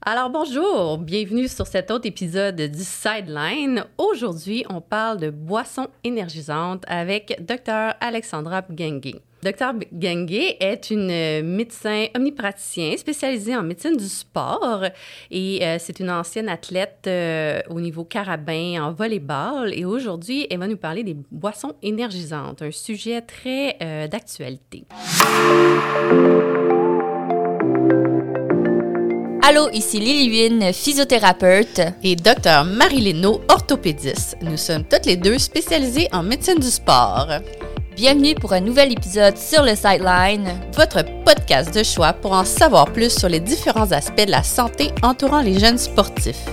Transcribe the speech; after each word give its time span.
Alors 0.00 0.30
bonjour, 0.30 0.96
bienvenue 0.98 1.48
sur 1.48 1.66
cet 1.66 1.90
autre 1.90 2.06
épisode 2.06 2.54
du 2.54 2.84
Sideline. 2.84 3.84
Aujourd'hui, 3.98 4.64
on 4.70 4.80
parle 4.80 5.18
de 5.18 5.28
boissons 5.28 5.88
énergisantes 6.04 6.84
avec 6.86 7.36
Dr 7.44 7.94
Alexandra 8.00 8.62
Gengue. 8.70 9.20
Dr 9.42 9.72
Gengue 10.00 10.56
est 10.60 10.90
une 10.90 11.42
médecin 11.42 12.06
omnipraticien 12.16 12.96
spécialisée 12.96 13.56
en 13.56 13.64
médecine 13.64 13.96
du 13.96 14.08
sport 14.08 14.84
et 15.32 15.66
euh, 15.66 15.76
c'est 15.80 15.98
une 15.98 16.10
ancienne 16.10 16.48
athlète 16.48 17.04
euh, 17.08 17.60
au 17.68 17.80
niveau 17.80 18.04
carabin 18.04 18.80
en 18.80 18.92
volleyball 18.92 19.74
et 19.74 19.84
aujourd'hui, 19.84 20.46
elle 20.48 20.58
va 20.58 20.68
nous 20.68 20.76
parler 20.76 21.02
des 21.02 21.16
boissons 21.32 21.74
énergisantes, 21.82 22.62
un 22.62 22.70
sujet 22.70 23.20
très 23.20 23.76
euh, 23.82 24.06
d'actualité. 24.06 24.86
Allô, 29.48 29.70
ici 29.72 29.98
Lily 29.98 30.74
physiothérapeute. 30.74 31.80
Et 32.02 32.16
docteur 32.16 32.66
Marie 32.66 33.14
orthopédiste. 33.48 34.36
Nous 34.42 34.58
sommes 34.58 34.84
toutes 34.84 35.06
les 35.06 35.16
deux 35.16 35.38
spécialisées 35.38 36.06
en 36.12 36.22
médecine 36.22 36.58
du 36.58 36.70
sport. 36.70 37.28
Bienvenue 37.96 38.34
pour 38.34 38.52
un 38.52 38.60
nouvel 38.60 38.92
épisode 38.92 39.38
sur 39.38 39.62
le 39.62 39.74
Sideline, 39.74 40.50
votre 40.74 41.02
podcast 41.24 41.74
de 41.74 41.82
choix 41.82 42.12
pour 42.12 42.32
en 42.32 42.44
savoir 42.44 42.92
plus 42.92 43.08
sur 43.08 43.30
les 43.30 43.40
différents 43.40 43.90
aspects 43.90 44.26
de 44.26 44.30
la 44.30 44.42
santé 44.42 44.90
entourant 45.02 45.40
les 45.40 45.58
jeunes 45.58 45.78
sportifs. 45.78 46.50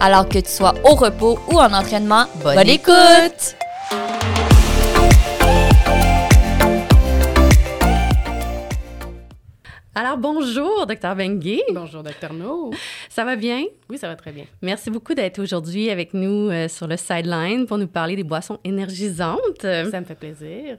Alors 0.00 0.28
que 0.28 0.40
tu 0.40 0.50
sois 0.50 0.74
au 0.82 0.96
repos 0.96 1.38
ou 1.48 1.60
en 1.60 1.72
entraînement, 1.72 2.24
bonne, 2.42 2.68
écoute! 2.68 3.54
Alors, 9.94 10.16
bonjour, 10.16 10.86
docteur 10.86 11.14
Bengue. 11.14 11.60
Bonjour, 11.74 12.02
docteur 12.02 12.32
No. 12.32 12.70
Ça 13.10 13.26
va 13.26 13.36
bien? 13.36 13.66
Oui, 13.90 13.98
ça 13.98 14.08
va 14.08 14.16
très 14.16 14.32
bien. 14.32 14.46
Merci 14.62 14.90
beaucoup 14.90 15.12
d'être 15.12 15.38
aujourd'hui 15.38 15.90
avec 15.90 16.14
nous 16.14 16.48
euh, 16.48 16.66
sur 16.66 16.86
le 16.86 16.96
Sideline 16.96 17.66
pour 17.66 17.76
nous 17.76 17.88
parler 17.88 18.16
des 18.16 18.24
boissons 18.24 18.58
énergisantes. 18.64 19.60
Ça 19.60 20.00
me 20.00 20.06
fait 20.06 20.14
plaisir. 20.14 20.78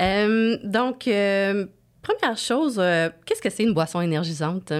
Euh, 0.00 0.56
donc, 0.64 1.06
euh, 1.06 1.66
première 2.00 2.38
chose, 2.38 2.76
qu'est-ce 3.26 3.42
que 3.42 3.50
c'est 3.50 3.62
une 3.62 3.74
boisson 3.74 4.00
énergisante? 4.00 4.72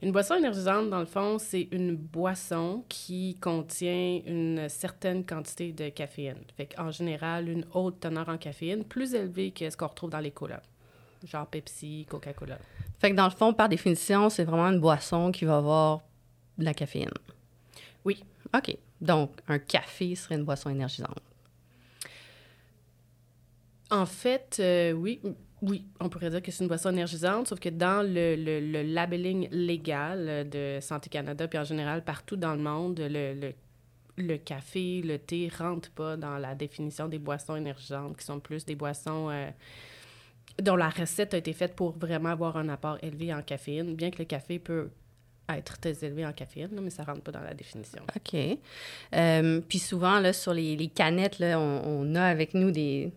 Une 0.00 0.10
boisson 0.10 0.36
énergisante, 0.36 0.88
dans 0.88 1.00
le 1.00 1.06
fond, 1.06 1.36
c'est 1.38 1.68
une 1.70 1.94
boisson 1.94 2.82
qui 2.88 3.36
contient 3.42 4.22
une 4.26 4.70
certaine 4.70 5.26
quantité 5.26 5.72
de 5.72 5.90
caféine. 5.90 6.40
Fait 6.56 6.70
en 6.78 6.90
général, 6.90 7.50
une 7.50 7.66
haute 7.74 8.00
teneur 8.00 8.30
en 8.30 8.38
caféine, 8.38 8.84
plus 8.84 9.14
élevée 9.14 9.50
que 9.50 9.68
ce 9.68 9.76
qu'on 9.76 9.88
retrouve 9.88 10.08
dans 10.08 10.18
les 10.18 10.30
colas, 10.30 10.62
genre 11.26 11.46
Pepsi, 11.46 12.06
Coca-Cola. 12.08 12.56
Fait 13.02 13.10
que 13.10 13.16
dans 13.16 13.24
le 13.24 13.32
fond, 13.32 13.52
par 13.52 13.68
définition, 13.68 14.30
c'est 14.30 14.44
vraiment 14.44 14.68
une 14.68 14.78
boisson 14.78 15.32
qui 15.32 15.44
va 15.44 15.56
avoir 15.56 16.02
de 16.56 16.64
la 16.64 16.72
caféine. 16.72 17.10
Oui. 18.04 18.22
OK. 18.54 18.76
Donc, 19.00 19.32
un 19.48 19.58
café 19.58 20.14
serait 20.14 20.36
une 20.36 20.44
boisson 20.44 20.70
énergisante. 20.70 21.18
En 23.90 24.06
fait, 24.06 24.58
euh, 24.60 24.92
oui. 24.92 25.20
Oui, 25.62 25.84
on 25.98 26.08
pourrait 26.08 26.30
dire 26.30 26.42
que 26.42 26.52
c'est 26.52 26.62
une 26.62 26.68
boisson 26.68 26.90
énergisante, 26.90 27.48
sauf 27.48 27.58
que 27.58 27.68
dans 27.70 28.06
le, 28.06 28.36
le, 28.36 28.82
labeling 28.82 29.48
légal 29.50 30.48
de 30.48 30.78
Santé 30.80 31.08
Canada, 31.08 31.46
puis 31.46 31.58
en 31.58 31.64
général 31.64 32.02
partout 32.02 32.36
dans 32.36 32.54
le 32.54 32.60
monde, 32.62 33.00
le, 33.00 33.52
le 34.16 34.36
café, 34.38 35.02
le 35.02 35.18
thé 35.18 35.48
ne 35.52 35.64
rentrent 35.64 35.90
pas 35.90 36.16
dans 36.16 36.38
la 36.38 36.56
définition 36.56 37.06
des 37.06 37.18
boissons 37.18 37.54
énergisantes, 37.54 38.16
qui 38.16 38.24
sont 38.24 38.40
plus 38.40 38.64
des 38.64 38.74
boissons 38.74 39.30
euh, 39.30 39.50
dont 40.60 40.76
la 40.76 40.88
recette 40.88 41.34
a 41.34 41.36
été 41.36 41.52
faite 41.52 41.74
pour 41.74 41.96
vraiment 41.98 42.30
avoir 42.30 42.56
un 42.56 42.68
apport 42.68 42.98
élevé 43.02 43.32
en 43.32 43.42
caféine, 43.42 43.94
bien 43.94 44.10
que 44.10 44.18
le 44.18 44.24
café 44.24 44.58
peut 44.58 44.90
être 45.48 45.78
très 45.78 46.04
élevé 46.04 46.24
en 46.24 46.32
caféine, 46.32 46.70
mais 46.80 46.90
ça 46.90 47.02
ne 47.02 47.08
rentre 47.08 47.22
pas 47.22 47.32
dans 47.32 47.42
la 47.42 47.54
définition. 47.54 48.02
OK. 48.16 48.58
Euh, 49.14 49.60
puis 49.68 49.78
souvent, 49.78 50.20
là, 50.20 50.32
sur 50.32 50.54
les, 50.54 50.90
canettes, 50.94 51.40
on, 51.40 52.14
a 52.14 52.22
avec 52.22 52.54
nous 52.54 52.70
des, 52.70 53.12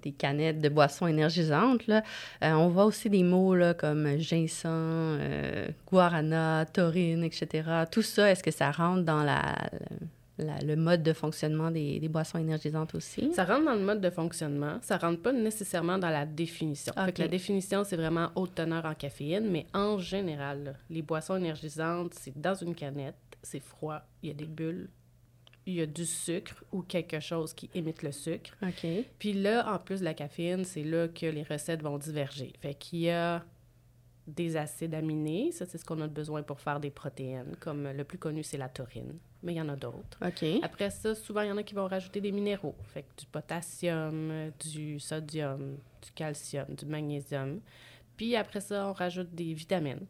des 0.00 0.12
canettes 0.12 0.60
de 0.60 0.68
boissons 0.68 1.06
énergisantes. 1.06 1.86
Là. 1.86 2.02
Euh, 2.42 2.52
on 2.52 2.68
voit 2.68 2.84
aussi 2.84 3.10
des 3.10 3.22
mots 3.22 3.54
là, 3.54 3.74
comme 3.74 4.16
ginseng, 4.18 5.18
euh, 5.20 5.68
guarana, 5.90 6.66
taurine, 6.66 7.24
etc. 7.24 7.84
Tout 7.90 8.02
ça, 8.02 8.30
est-ce 8.30 8.42
que 8.42 8.50
ça 8.50 8.70
rentre 8.70 9.02
dans 9.02 9.22
la, 9.22 9.54
le 10.38 10.74
mode 10.74 11.02
de 11.02 11.12
fonctionnement 11.12 11.70
des, 11.70 12.00
des, 12.00 12.08
boissons 12.08 12.38
énergisantes 12.38 12.94
aussi? 12.94 13.32
Ça 13.34 13.44
rentre 13.44 13.66
dans 13.66 13.74
le 13.74 13.84
mode 13.84 14.00
de 14.00 14.10
fonctionnement. 14.10 14.78
Ça 14.82 14.96
rentre 14.96 15.22
pas 15.22 15.32
nécessairement 15.32 15.98
dans 15.98 16.10
la 16.10 16.26
définition. 16.26 16.92
la 16.96 17.28
définition, 17.28 17.84
c'est 17.84 17.96
vraiment 17.96 18.30
haute 18.34 18.54
teneur 18.54 18.84
en 18.84 18.94
caféine, 18.94 19.48
mais 19.50 19.66
en 19.74 19.98
général, 19.98 20.78
les 20.90 21.02
boissons 21.02 21.36
énergisantes, 21.36 22.14
c'est 22.14 22.36
dans 22.38 22.54
une 22.54 22.74
canette, 22.74 23.14
c'est 23.42 23.60
froid, 23.62 24.00
il 24.22 24.28
y 24.28 24.32
a 24.32 24.34
des 24.34 24.46
bulles, 24.46 24.88
il 25.66 25.74
y 25.74 25.80
a 25.80 25.86
du 25.86 26.04
sucre 26.04 26.64
ou 26.72 26.82
quelque 26.82 27.20
chose 27.20 27.54
qui 27.54 27.70
émite 27.74 28.02
le 28.02 28.12
sucre. 28.12 28.52
OK. 28.62 28.86
Puis 29.18 29.32
là, 29.32 29.72
en 29.72 29.78
plus 29.78 30.00
de 30.00 30.04
la 30.04 30.14
caféine, 30.14 30.64
c'est 30.64 30.84
là 30.84 31.08
que 31.08 31.26
les 31.26 31.42
recettes 31.42 31.82
vont 31.82 31.96
diverger. 31.96 32.52
Fait 32.60 32.74
qu'il 32.74 33.00
y 33.00 33.10
a 33.10 33.44
des 34.26 34.56
acides 34.56 34.94
aminés. 34.94 35.52
Ça, 35.52 35.66
c'est 35.66 35.78
ce 35.78 35.84
qu'on 35.84 36.00
a 36.00 36.08
besoin 36.08 36.42
pour 36.42 36.60
faire 36.60 36.80
des 36.80 36.90
protéines. 36.90 37.56
Comme 37.60 37.88
le 37.90 38.04
plus 38.04 38.18
connu, 38.18 38.42
c'est 38.42 38.58
la 38.58 38.68
taurine. 38.68 39.18
Mais 39.44 39.52
il 39.52 39.56
y 39.56 39.60
en 39.60 39.68
a 39.68 39.76
d'autres. 39.76 40.18
Après 40.62 40.90
ça, 40.90 41.14
souvent, 41.14 41.42
il 41.42 41.48
y 41.48 41.52
en 41.52 41.58
a 41.58 41.62
qui 41.62 41.74
vont 41.74 41.86
rajouter 41.86 42.20
des 42.20 42.32
minéraux. 42.32 42.74
Fait 42.82 43.02
que 43.02 43.20
du 43.20 43.26
potassium, 43.26 44.50
du 44.58 44.98
sodium, 44.98 45.76
du 46.02 46.10
calcium, 46.14 46.66
du 46.74 46.86
magnésium. 46.86 47.60
Puis 48.16 48.34
après 48.36 48.60
ça, 48.60 48.88
on 48.88 48.92
rajoute 48.92 49.34
des 49.34 49.52
vitamines. 49.52 50.06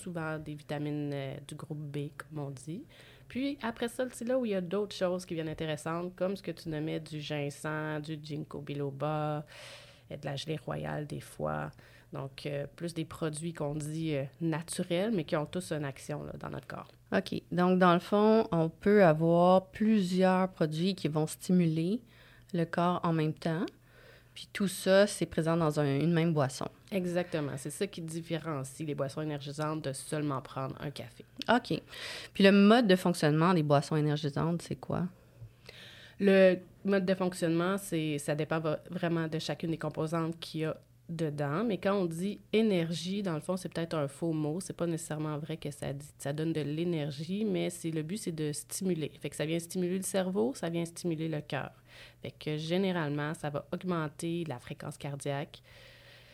Souvent 0.00 0.38
des 0.38 0.54
vitamines 0.54 1.10
euh, 1.12 1.36
du 1.46 1.54
groupe 1.54 1.78
B, 1.78 2.08
comme 2.16 2.38
on 2.38 2.50
dit. 2.50 2.84
Puis 3.28 3.58
après 3.62 3.88
ça, 3.88 4.04
c'est 4.12 4.24
là 4.24 4.38
où 4.38 4.46
il 4.46 4.52
y 4.52 4.54
a 4.54 4.60
d'autres 4.60 4.94
choses 4.94 5.26
qui 5.26 5.34
viennent 5.34 5.48
intéressantes, 5.48 6.14
comme 6.14 6.36
ce 6.36 6.42
que 6.42 6.52
tu 6.52 6.68
nommais 6.68 7.00
du 7.00 7.20
ginseng, 7.20 8.00
du 8.00 8.18
ginkgo 8.22 8.60
biloba, 8.60 9.44
de 10.08 10.24
la 10.24 10.36
gelée 10.36 10.56
royale 10.56 11.06
des 11.06 11.20
fois. 11.20 11.70
Donc, 12.12 12.46
euh, 12.46 12.66
plus 12.76 12.94
des 12.94 13.04
produits 13.04 13.52
qu'on 13.52 13.74
dit 13.74 14.14
euh, 14.14 14.24
naturels, 14.40 15.12
mais 15.12 15.24
qui 15.24 15.36
ont 15.36 15.46
tous 15.46 15.72
une 15.72 15.84
action 15.84 16.22
dans 16.38 16.50
notre 16.50 16.66
corps. 16.66 16.88
OK. 17.12 17.42
Donc, 17.52 17.78
dans 17.78 17.94
le 17.94 18.00
fond, 18.00 18.46
on 18.52 18.68
peut 18.68 19.04
avoir 19.04 19.66
plusieurs 19.66 20.48
produits 20.48 20.94
qui 20.94 21.08
vont 21.08 21.26
stimuler 21.26 22.00
le 22.54 22.64
corps 22.64 23.00
en 23.02 23.12
même 23.12 23.34
temps. 23.34 23.66
Puis 24.34 24.48
tout 24.52 24.68
ça, 24.68 25.06
c'est 25.06 25.26
présent 25.26 25.56
dans 25.56 25.80
une 25.80 26.12
même 26.12 26.34
boisson. 26.34 26.68
Exactement. 26.92 27.52
C'est 27.56 27.70
ça 27.70 27.86
qui 27.86 28.02
différencie 28.02 28.86
les 28.86 28.94
boissons 28.94 29.22
énergisantes 29.22 29.82
de 29.82 29.92
seulement 29.92 30.42
prendre 30.42 30.76
un 30.80 30.90
café. 30.90 31.24
OK. 31.48 31.80
Puis 32.34 32.44
le 32.44 32.52
mode 32.52 32.86
de 32.86 32.96
fonctionnement 32.96 33.54
des 33.54 33.62
boissons 33.62 33.96
énergisantes, 33.96 34.60
c'est 34.60 34.76
quoi? 34.76 35.04
Le 36.20 36.58
mode 36.84 37.06
de 37.06 37.14
fonctionnement, 37.14 37.78
c'est 37.78 38.18
ça 38.18 38.34
dépend 38.34 38.60
vraiment 38.90 39.26
de 39.26 39.38
chacune 39.38 39.70
des 39.70 39.78
composantes 39.78 40.38
qu'il 40.38 40.60
y 40.60 40.64
a 40.64 40.76
dedans, 41.08 41.64
mais 41.64 41.78
quand 41.78 41.94
on 41.94 42.04
dit 42.06 42.40
énergie, 42.52 43.22
dans 43.22 43.34
le 43.34 43.40
fond, 43.40 43.56
c'est 43.56 43.72
peut-être 43.72 43.94
un 43.94 44.08
faux 44.08 44.32
mot. 44.32 44.60
C'est 44.60 44.76
pas 44.76 44.86
nécessairement 44.86 45.38
vrai 45.38 45.56
que 45.56 45.70
ça, 45.70 45.92
dit, 45.92 46.06
ça 46.18 46.32
donne 46.32 46.52
de 46.52 46.60
l'énergie, 46.60 47.44
mais 47.44 47.70
c'est 47.70 47.90
le 47.90 48.02
but, 48.02 48.16
c'est 48.16 48.32
de 48.32 48.52
stimuler. 48.52 49.12
Fait 49.20 49.30
que 49.30 49.36
ça 49.36 49.46
vient 49.46 49.58
stimuler 49.58 49.96
le 49.96 50.02
cerveau, 50.02 50.52
ça 50.54 50.68
vient 50.68 50.84
stimuler 50.84 51.28
le 51.28 51.40
cœur. 51.40 51.70
Fait 52.22 52.32
que 52.32 52.56
généralement, 52.56 53.34
ça 53.34 53.50
va 53.50 53.66
augmenter 53.72 54.44
la 54.48 54.58
fréquence 54.58 54.96
cardiaque, 54.98 55.62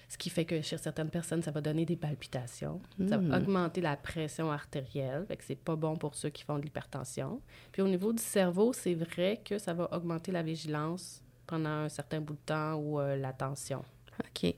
ce 0.09 0.19
qui 0.19 0.29
fait 0.29 0.45
que 0.45 0.61
chez 0.61 0.77
certaines 0.77 1.09
personnes, 1.09 1.43
ça 1.43 1.51
va 1.51 1.61
donner 1.61 1.87
des 1.87 1.97
palpitations. 1.97 2.81
Ça 3.09 3.17
va 3.17 3.39
hmm. 3.39 3.43
augmenter 3.43 3.81
la 3.81 3.97
pression 3.97 4.51
artérielle, 4.51 5.25
fait 5.27 5.39
que 5.39 5.45
c'est 5.45 5.55
pas 5.55 5.77
bon 5.77 5.97
pour 5.97 6.15
ceux 6.15 6.29
qui 6.29 6.43
font 6.43 6.59
de 6.59 6.63
l'hypertension. 6.63 7.41
Puis 7.73 7.81
au 7.81 7.89
niveau 7.89 8.13
du 8.13 8.23
cerveau, 8.23 8.73
c'est 8.73 8.95
vrai 8.95 9.41
que 9.43 9.59
ça 9.59 9.73
va 9.73 9.89
augmenter 9.95 10.31
la 10.31 10.43
vigilance 10.43 11.23
pendant 11.47 11.71
un 11.71 11.89
certain 11.89 12.21
bout 12.21 12.35
de 12.35 12.41
temps 12.45 12.75
ou 12.75 13.01
euh, 13.01 13.17
la 13.17 13.33
tension. 13.33 13.83
OK. 14.23 14.55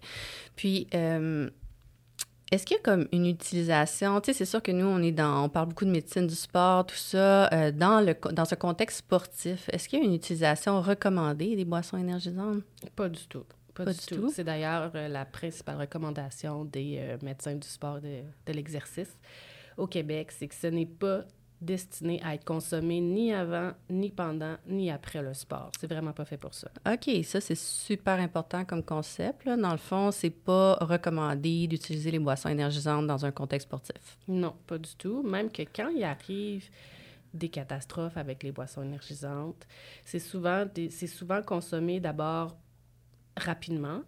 Puis, 0.56 0.86
euh, 0.94 1.50
est-ce 2.50 2.66
qu'il 2.66 2.76
y 2.76 2.80
a 2.80 2.82
comme 2.82 3.08
une 3.12 3.26
utilisation, 3.26 4.20
tu 4.20 4.26
sais, 4.26 4.38
c'est 4.38 4.44
sûr 4.44 4.62
que 4.62 4.70
nous, 4.70 4.86
on 4.86 5.02
est 5.02 5.12
dans, 5.12 5.44
on 5.44 5.48
parle 5.48 5.68
beaucoup 5.68 5.84
de 5.84 5.90
médecine 5.90 6.26
du 6.26 6.34
sport, 6.34 6.86
tout 6.86 6.94
ça, 6.94 7.52
euh, 7.52 7.72
dans, 7.72 8.00
le, 8.00 8.14
dans 8.32 8.44
ce 8.44 8.54
contexte 8.54 8.98
sportif, 8.98 9.68
est-ce 9.72 9.88
qu'il 9.88 9.98
y 9.98 10.02
a 10.02 10.04
une 10.04 10.14
utilisation 10.14 10.80
recommandée 10.80 11.56
des 11.56 11.64
boissons 11.64 11.96
énergisantes? 11.96 12.62
Pas 12.94 13.08
du 13.08 13.26
tout. 13.26 13.44
Pas, 13.74 13.86
du, 13.86 13.98
tout. 13.98 14.30
C'est 14.32 14.44
d'ailleurs 14.44 14.92
euh, 14.94 15.08
la 15.08 15.24
principale 15.24 15.78
recommandation 15.80 16.64
des 16.64 17.16
médecins 17.22 17.56
du 17.56 17.66
sport 17.66 18.00
de, 18.00 18.20
de 18.46 18.52
l'exercice 18.52 19.18
au 19.76 19.88
Québec, 19.88 20.30
c'est 20.30 20.46
que 20.46 20.54
ce 20.54 20.68
n'est 20.68 20.86
pas 20.86 21.24
destiné 21.60 22.20
à 22.22 22.34
être 22.34 22.44
consommé 22.44 23.00
ni 23.00 23.32
avant, 23.32 23.72
ni 23.88 24.10
pendant, 24.10 24.56
ni 24.66 24.90
après 24.90 25.22
le 25.22 25.34
sport. 25.34 25.70
C'est 25.78 25.86
vraiment 25.86 26.12
pas 26.12 26.24
fait 26.24 26.36
pour 26.36 26.54
ça. 26.54 26.70
OK, 26.86 27.24
ça 27.24 27.40
c'est 27.40 27.56
super 27.56 28.18
important 28.20 28.64
comme 28.64 28.82
concept. 28.82 29.46
Dans 29.46 29.72
le 29.72 29.78
fond, 29.78 30.10
c'est 30.10 30.30
pas 30.30 30.74
recommandé 30.80 31.66
d'utiliser 31.66 32.10
les 32.10 32.18
boissons 32.18 32.48
énergisantes 32.48 33.06
dans 33.06 33.24
un 33.24 33.30
contexte 33.30 33.68
sportif. 33.68 34.18
Non, 34.28 34.54
pas 34.66 34.78
du 34.78 34.94
tout. 34.96 35.22
Même 35.22 35.50
que 35.50 35.62
quand 35.62 35.88
il 35.88 36.04
arrive 36.04 36.68
des 37.32 37.48
catastrophes 37.48 38.16
avec 38.16 38.42
les 38.42 38.52
boissons 38.52 38.82
énergisantes, 38.82 39.66
c'est 40.04 40.18
souvent, 40.18 40.66
c'est 40.90 41.06
souvent 41.06 41.42
consommé 41.42 41.98
d'abord 41.98 42.56
rapidement, 43.36 44.02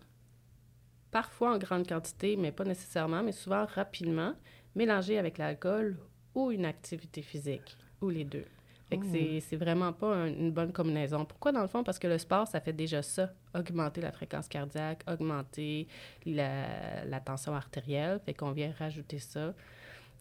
parfois 1.10 1.54
en 1.54 1.58
grande 1.58 1.88
quantité, 1.88 2.36
mais 2.36 2.52
pas 2.52 2.64
nécessairement, 2.64 3.22
mais 3.22 3.32
souvent 3.32 3.66
rapidement, 3.66 4.34
mélangé 4.74 5.18
avec 5.18 5.38
l'alcool 5.38 5.96
ou 6.36 6.52
une 6.52 6.64
activité 6.66 7.22
physique, 7.22 7.76
ou 8.00 8.10
les 8.10 8.24
deux. 8.24 8.44
Fait 8.88 8.98
que 8.98 9.06
c'est- 9.12 9.40
c'est 9.40 9.56
vraiment 9.56 9.92
pas 9.92 10.14
un- 10.14 10.26
une 10.28 10.52
bonne 10.52 10.72
combinaison. 10.72 11.24
Pourquoi, 11.24 11.50
dans 11.50 11.62
le 11.62 11.66
fond? 11.66 11.82
Parce 11.82 11.98
que 11.98 12.06
le 12.06 12.18
sport, 12.18 12.46
ça 12.46 12.60
fait 12.60 12.72
déjà 12.72 13.02
ça. 13.02 13.32
Augmenter 13.52 14.00
la 14.00 14.12
fréquence 14.12 14.46
cardiaque, 14.46 15.02
augmenter 15.08 15.88
la, 16.24 17.04
la 17.04 17.18
tension 17.20 17.52
artérielle. 17.52 18.20
Fait 18.24 18.34
qu'on 18.34 18.52
vient 18.52 18.72
rajouter 18.78 19.18
ça. 19.18 19.54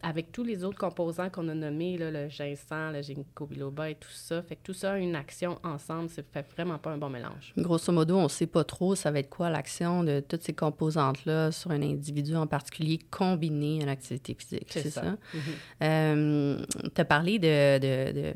Avec 0.02 0.30
tous 0.30 0.44
les 0.44 0.62
autres 0.62 0.78
composants 0.78 1.30
qu'on 1.30 1.48
a 1.48 1.54
nommés, 1.54 1.96
là, 1.98 2.10
le 2.10 2.28
ginseng, 2.28 2.92
le 2.92 3.02
ginkgo 3.02 3.46
biloba 3.46 3.90
et 3.90 3.94
tout 3.94 4.10
ça. 4.12 4.42
Fait 4.42 4.54
que 4.56 4.60
tout 4.62 4.74
ça, 4.74 4.98
une 4.98 5.16
action 5.16 5.58
ensemble, 5.64 6.08
ça 6.10 6.22
fait 6.32 6.46
vraiment 6.54 6.78
pas 6.78 6.90
un 6.90 6.98
bon 6.98 7.08
mélange. 7.08 7.52
Grosso 7.56 7.90
modo, 7.92 8.16
on 8.16 8.24
ne 8.24 8.28
sait 8.28 8.46
pas 8.46 8.62
trop 8.62 8.94
ça 8.94 9.10
va 9.10 9.18
être 9.20 9.30
quoi 9.30 9.50
l'action 9.50 10.04
de 10.04 10.20
toutes 10.20 10.42
ces 10.42 10.52
composantes-là 10.52 11.50
sur 11.50 11.70
un 11.70 11.82
individu 11.82 12.36
en 12.36 12.46
particulier 12.46 12.98
combiné 13.10 13.82
à 13.82 13.86
l'activité 13.86 14.34
physique. 14.38 14.68
C'est 14.70 14.90
ça? 14.90 15.16
Mhm. 15.80 16.66
tu 16.94 17.00
as 17.00 17.04
parlé 17.04 17.38
de, 17.38 17.78
de- 17.78 18.12
de 18.20 18.34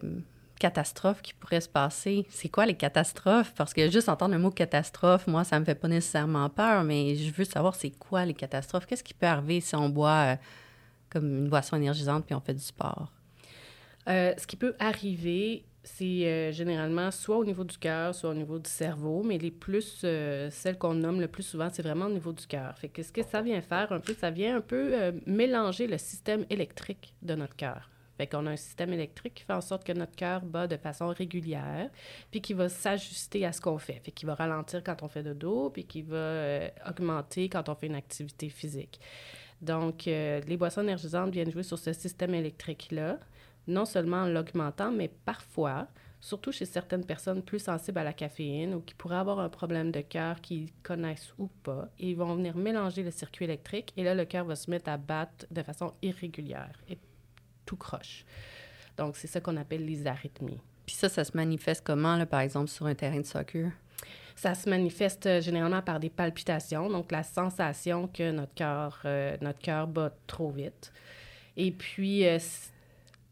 catastrophes 0.59 1.23
qui 1.23 1.33
pourraient 1.35 1.61
se 1.61 1.69
passer. 1.69 2.27
C'est 2.29 2.49
quoi 2.51 2.67
les 2.67 2.75
catastrophes? 2.75 3.53
Parce 3.57 3.73
que 3.73 3.91
juste 3.91 4.09
entendre 4.09 4.35
le 4.35 4.41
mot 4.41 4.51
catastrophe, 4.51 5.27
moi, 5.27 5.43
ça 5.45 5.59
me 5.59 5.65
fait 5.65 5.75
pas 5.75 5.89
nécessairement 5.89 6.49
peur, 6.51 6.85
mais 6.85 7.15
je 7.17 7.33
veux 7.33 7.45
savoir 7.45 7.75
c'est 7.75 7.91
quoi 7.91 8.25
les 8.27 8.35
catastrophes. 8.35 8.87
Qu'est-ce 8.87 9.05
qui 9.05 9.15
peut 9.15 9.27
arriver 9.27 9.61
si 9.61 9.75
on 9.75 9.89
boit 9.89 10.33
euh, 10.33 10.37
comme 11.11 11.27
une 11.27 11.49
boisson 11.49 11.77
énergisante 11.77 12.25
puis 12.25 12.35
on 12.35 12.41
fait 12.41 12.55
du 12.55 12.63
sport? 12.63 13.13
Euh, 14.09 14.33
ce 14.37 14.47
qui 14.47 14.57
peut 14.57 14.75
arriver, 14.79 15.65
c'est 15.83 16.27
euh, 16.27 16.53
généralement 16.53 17.11
soit 17.11 17.37
au 17.37 17.45
niveau 17.45 17.65
du 17.65 17.77
cœur, 17.79 18.15
soit 18.15 18.31
au 18.31 18.35
niveau 18.35 18.59
du 18.59 18.71
cerveau, 18.71 19.23
mais 19.23 19.39
les 19.39 19.51
plus, 19.51 20.01
euh, 20.05 20.49
celles 20.51 20.79
qu'on 20.79 20.95
nomme 20.95 21.21
le 21.21 21.29
plus 21.29 21.43
souvent, 21.43 21.69
c'est 21.73 21.83
vraiment 21.83 22.07
au 22.07 22.11
niveau 22.11 22.33
du 22.33 22.47
cœur. 22.47 22.77
Fait 22.79 22.89
que 22.89 23.03
ce 23.03 23.13
que 23.13 23.23
ça 23.23 23.43
vient 23.43 23.61
faire 23.61 23.93
un 23.93 24.01
peu, 24.01 24.15
ça 24.15 24.31
vient 24.31 24.57
un 24.57 24.61
peu 24.61 25.13
mélanger 25.27 25.87
le 25.87 25.99
système 25.99 26.45
électrique 26.51 27.15
de 27.23 27.35
notre 27.35 27.57
cœur. 27.57 27.91
Fait 28.17 28.27
qu'on 28.27 28.47
a 28.47 28.51
un 28.51 28.57
système 28.57 28.93
électrique 28.93 29.33
qui 29.35 29.45
fait 29.45 29.55
en 29.55 29.63
sorte 29.63 29.83
que 29.85 29.93
notre 29.93 30.15
cœur 30.15 30.43
bat 30.43 30.67
de 30.67 30.77
façon 30.77 31.09
régulière, 31.09 31.89
puis 32.31 32.43
qui 32.43 32.53
va 32.53 32.69
s'ajuster 32.69 33.47
à 33.47 33.53
ce 33.53 33.63
qu'on 33.63 33.79
fait. 33.79 34.01
Fait 34.05 34.11
qu'il 34.11 34.27
va 34.27 34.35
ralentir 34.35 34.85
quand 34.85 35.03
on 35.03 35.09
fait 35.09 35.23
de 35.23 35.33
dos, 35.33 35.71
puis 35.71 35.85
qui 35.85 36.03
va 36.03 36.71
augmenter 36.87 37.49
quand 37.49 37.71
on 37.71 37.75
fait 37.75 37.87
une 37.87 37.95
activité 37.95 38.51
physique. 38.51 39.01
Donc, 39.61 40.09
euh, 40.09 40.41
les 40.47 40.57
boissons 40.57 40.83
énergisantes 40.83 41.31
viennent 41.31 41.51
jouer 41.51 41.63
sur 41.63 41.79
ce 41.79 41.93
système 41.93 42.35
électrique-là, 42.35 43.19
non 43.67 43.85
seulement 43.85 44.23
en 44.23 44.27
l'augmentant, 44.27 44.91
mais 44.91 45.09
parfois, 45.09 45.87
surtout 46.21 46.53
chez 46.53 46.67
certaines 46.67 47.05
personnes 47.05 47.43
plus 47.43 47.59
sensibles 47.59 47.99
à 47.99 48.05
la 48.05 48.13
caféine 48.13 48.75
ou 48.75 48.81
qui 48.81 48.95
pourraient 48.95 49.17
avoir 49.17 49.39
un 49.41 49.49
problème 49.49 49.91
de 49.91 50.01
cœur 50.01 50.41
qu'ils 50.41 50.71
connaissent 50.83 51.33
ou 51.39 51.49
pas, 51.63 51.89
ils 51.99 52.17
vont 52.17 52.35
venir 52.35 52.57
mélanger 52.57 53.03
le 53.03 53.11
circuit 53.11 53.45
électrique 53.45 53.93
et 53.97 54.05
là, 54.05 54.15
le 54.15 54.25
cœur 54.25 54.45
va 54.45 54.57
se 54.57 54.71
mettre 54.71 54.91
à 54.91 54.97
battre 54.97 55.47
de 55.51 55.63
façon 55.63 55.93
irrégulière 56.03 56.81
et 56.89 56.99
tout 57.67 57.77
croche. 57.77 58.25
Donc, 58.97 59.17
c'est 59.17 59.29
ça 59.29 59.41
qu'on 59.41 59.57
appelle 59.57 59.85
les 59.85 60.07
arythmies. 60.07 60.61
Puis 60.85 60.97
ça, 60.97 61.09
ça 61.09 61.25
se 61.25 61.37
manifeste 61.37 61.85
comment, 61.85 62.17
là, 62.17 62.27
par 62.27 62.41
exemple, 62.41 62.69
sur 62.69 62.87
un 62.87 62.95
terrain 62.95 63.21
de 63.21 63.27
soccer? 63.27 63.71
Ça 64.41 64.55
se 64.55 64.71
manifeste 64.71 65.27
euh, 65.27 65.43
généralement 65.43 65.83
par 65.83 66.01
des 66.01 66.09
palpitations, 66.09 66.89
donc 66.89 67.13
la 67.13 67.23
sensation 67.23 68.09
que 68.09 68.31
notre 68.31 68.55
cœur 68.55 68.99
euh, 69.05 69.37
notre 69.43 69.59
cœur 69.59 69.87
bat 69.87 70.15
trop 70.27 70.51
vite. 70.51 70.95
Et 71.59 71.71
puis, 71.71 72.27
euh, 72.27 72.39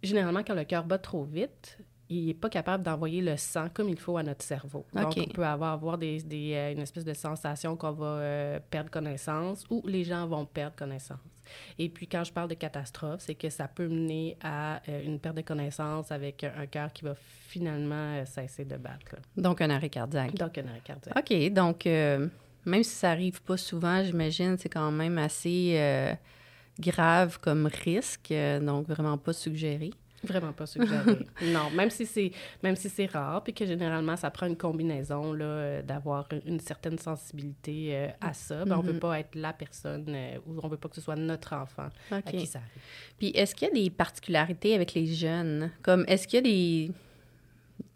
généralement, 0.02 0.42
quand 0.46 0.52
le 0.54 0.64
cœur 0.64 0.84
bat 0.84 0.98
trop 0.98 1.24
vite, 1.24 1.78
il 2.10 2.26
n'est 2.26 2.34
pas 2.34 2.50
capable 2.50 2.84
d'envoyer 2.84 3.22
le 3.22 3.38
sang 3.38 3.68
comme 3.72 3.88
il 3.88 3.98
faut 3.98 4.18
à 4.18 4.22
notre 4.22 4.44
cerveau. 4.44 4.84
Donc, 4.92 5.14
on 5.16 5.24
peut 5.24 5.46
avoir, 5.46 5.72
avoir 5.72 5.96
des, 5.96 6.20
des, 6.20 6.72
une 6.76 6.82
espèce 6.82 7.06
de 7.06 7.14
sensation 7.14 7.74
qu'on 7.74 7.92
va 7.92 8.06
euh, 8.06 8.60
perdre 8.70 8.90
connaissance 8.90 9.64
ou 9.70 9.82
les 9.86 10.04
gens 10.04 10.26
vont 10.26 10.44
perdre 10.44 10.76
connaissance. 10.76 11.18
Et 11.78 11.88
puis, 11.88 12.06
quand 12.06 12.24
je 12.24 12.32
parle 12.32 12.48
de 12.48 12.54
catastrophe, 12.54 13.20
c'est 13.20 13.34
que 13.34 13.50
ça 13.50 13.68
peut 13.68 13.88
mener 13.88 14.36
à 14.42 14.80
euh, 14.88 15.02
une 15.04 15.18
perte 15.18 15.36
de 15.36 15.42
connaissance 15.42 16.10
avec 16.10 16.44
un 16.44 16.66
cœur 16.66 16.92
qui 16.92 17.04
va 17.04 17.14
finalement 17.14 18.16
euh, 18.16 18.24
cesser 18.24 18.64
de 18.64 18.76
battre. 18.76 19.12
là. 19.12 19.18
Donc, 19.36 19.60
un 19.60 19.70
arrêt 19.70 19.88
cardiaque. 19.88 20.34
Donc, 20.34 20.58
un 20.58 20.66
arrêt 20.66 20.82
cardiaque. 20.84 21.16
OK, 21.16 21.52
donc, 21.52 21.86
euh, 21.86 22.28
même 22.64 22.84
si 22.84 22.94
ça 22.94 23.10
arrive 23.10 23.40
pas 23.42 23.56
souvent, 23.56 24.02
j'imagine, 24.04 24.56
c'est 24.58 24.68
quand 24.68 24.90
même 24.90 25.18
assez 25.18 25.74
euh, 25.76 26.14
grave 26.78 27.38
comme 27.40 27.66
risque, 27.66 28.30
euh, 28.30 28.60
donc 28.60 28.86
vraiment 28.88 29.18
pas 29.18 29.32
suggéré. 29.32 29.90
Vraiment 30.24 30.52
pas 30.52 30.66
suggéré. 30.66 31.26
non, 31.52 31.70
même 31.70 31.90
si 31.90 32.04
c'est 32.04 32.32
même 32.62 32.76
si 32.76 32.88
c'est 32.88 33.06
rare, 33.06 33.42
puis 33.44 33.54
que 33.54 33.64
généralement 33.64 34.16
ça 34.16 34.30
prend 34.30 34.46
une 34.46 34.56
combinaison 34.56 35.32
là 35.32 35.44
euh, 35.44 35.82
d'avoir 35.82 36.28
une 36.46 36.60
certaine 36.60 36.98
sensibilité 36.98 37.90
euh, 37.92 38.08
à 38.20 38.34
ça, 38.34 38.64
ben, 38.64 38.78
on 38.78 38.82
veut 38.82 38.98
pas 38.98 39.20
être 39.20 39.34
la 39.34 39.52
personne 39.52 40.06
euh, 40.08 40.38
ou 40.46 40.58
on 40.62 40.68
veut 40.68 40.76
pas 40.76 40.88
que 40.88 40.96
ce 40.96 41.00
soit 41.00 41.16
notre 41.16 41.54
enfant 41.54 41.88
à 42.10 42.22
qui 42.22 42.46
ça 42.46 42.58
arrive. 42.58 42.82
Puis, 43.18 43.28
est-ce 43.28 43.54
qu'il 43.54 43.68
y 43.68 43.70
a 43.70 43.74
des 43.74 43.90
particularités 43.90 44.74
avec 44.74 44.94
les 44.94 45.06
jeunes? 45.06 45.70
Comme, 45.82 46.04
est-ce 46.08 46.26
qu'il 46.26 46.36
y 46.36 46.40
a 46.40 46.42
des 46.42 46.92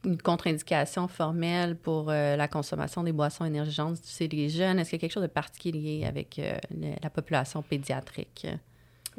une 0.04 0.20
contre-indication 0.20 1.06
formelle 1.06 1.76
pour 1.76 2.10
euh, 2.10 2.34
la 2.34 2.48
consommation 2.48 3.04
des 3.04 3.12
boissons 3.12 3.44
énergisantes 3.44 3.98
chez 4.04 4.26
les 4.26 4.48
jeunes? 4.48 4.80
Est-ce 4.80 4.90
qu'il 4.90 4.96
y 4.96 5.00
a 5.00 5.02
quelque 5.02 5.12
chose 5.12 5.22
de 5.22 5.28
particulier 5.28 6.04
avec 6.04 6.40
la 7.02 7.10
population 7.10 7.62
pédiatrique? 7.62 8.46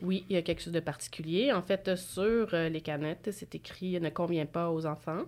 Oui, 0.01 0.25
il 0.30 0.36
y 0.36 0.38
a 0.38 0.42
quelque 0.42 0.62
chose 0.62 0.74
de 0.74 0.80
particulier. 0.80 1.51
En 1.54 1.62
fait, 1.62 1.95
sur 1.95 2.54
euh, 2.54 2.69
les 2.69 2.81
canettes, 2.81 3.30
c'est 3.31 3.54
écrit 3.56 4.00
ne 4.00 4.10
convient 4.10 4.45
pas 4.45 4.72
aux 4.72 4.86
enfants. 4.86 5.24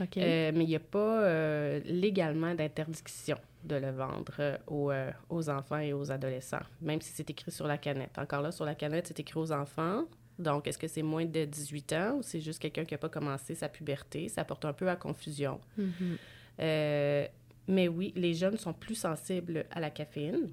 Euh, 0.00 0.52
mais 0.54 0.64
il 0.64 0.68
n'y 0.68 0.76
a 0.76 0.80
pas 0.80 1.22
euh, 1.22 1.80
légalement 1.84 2.54
d'interdiction 2.54 3.36
de 3.64 3.76
le 3.76 3.90
vendre 3.90 4.32
euh, 4.38 4.56
aux, 4.66 4.90
aux 5.28 5.50
enfants 5.50 5.78
et 5.78 5.92
aux 5.92 6.10
adolescents, 6.10 6.62
même 6.80 7.00
si 7.00 7.12
c'est 7.12 7.28
écrit 7.28 7.50
sur 7.50 7.66
la 7.66 7.78
canette. 7.78 8.16
Encore 8.18 8.40
là, 8.40 8.52
sur 8.52 8.64
la 8.64 8.74
canette, 8.74 9.08
c'est 9.08 9.20
écrit 9.20 9.38
aux 9.38 9.52
enfants. 9.52 10.04
Donc, 10.38 10.66
est-ce 10.66 10.78
que 10.78 10.88
c'est 10.88 11.02
moins 11.02 11.26
de 11.26 11.44
18 11.44 11.92
ans 11.92 12.14
ou 12.16 12.22
c'est 12.22 12.40
juste 12.40 12.60
quelqu'un 12.60 12.84
qui 12.84 12.94
n'a 12.94 12.98
pas 12.98 13.10
commencé 13.10 13.54
sa 13.54 13.68
puberté? 13.68 14.28
Ça 14.28 14.44
porte 14.44 14.64
un 14.64 14.72
peu 14.72 14.88
à 14.88 14.96
confusion. 14.96 15.60
Mhm. 15.76 16.16
Euh, 16.60 17.26
mais 17.68 17.88
oui, 17.88 18.12
les 18.16 18.32
jeunes 18.34 18.56
sont 18.56 18.72
plus 18.72 18.94
sensibles 18.94 19.66
à 19.70 19.80
la 19.80 19.90
caféine. 19.90 20.50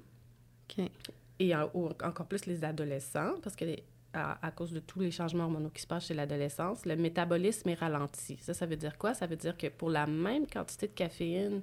Et 1.38 1.54
encore 1.54 2.26
plus 2.26 2.46
les 2.46 2.64
adolescents, 2.64 3.34
parce 3.42 3.56
que 3.56 3.64
à, 4.12 4.44
à 4.46 4.50
cause 4.50 4.72
de 4.72 4.80
tous 4.80 5.00
les 5.00 5.10
changements 5.10 5.44
hormonaux 5.44 5.70
qui 5.70 5.82
se 5.82 5.86
passent 5.86 6.06
chez 6.06 6.14
l'adolescence, 6.14 6.86
le 6.86 6.96
métabolisme 6.96 7.68
est 7.68 7.74
ralenti. 7.74 8.38
Ça, 8.40 8.54
ça 8.54 8.66
veut 8.66 8.76
dire 8.76 8.96
quoi? 8.96 9.14
Ça 9.14 9.26
veut 9.26 9.36
dire 9.36 9.56
que 9.56 9.66
pour 9.68 9.90
la 9.90 10.06
même 10.06 10.46
quantité 10.46 10.88
de 10.88 10.92
caféine 10.92 11.62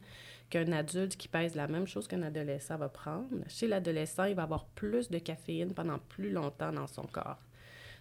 qu'un 0.49 0.71
adulte 0.71 1.17
qui 1.17 1.27
pèse 1.27 1.55
la 1.55 1.67
même 1.67 1.87
chose 1.87 2.07
qu'un 2.07 2.21
adolescent 2.21 2.77
va 2.77 2.87
prendre, 2.87 3.27
chez 3.47 3.67
l'adolescent, 3.67 4.25
il 4.25 4.35
va 4.35 4.43
avoir 4.43 4.65
plus 4.65 5.09
de 5.09 5.17
caféine 5.17 5.73
pendant 5.73 5.97
plus 5.97 6.29
longtemps 6.29 6.71
dans 6.71 6.87
son 6.87 7.07
corps. 7.07 7.39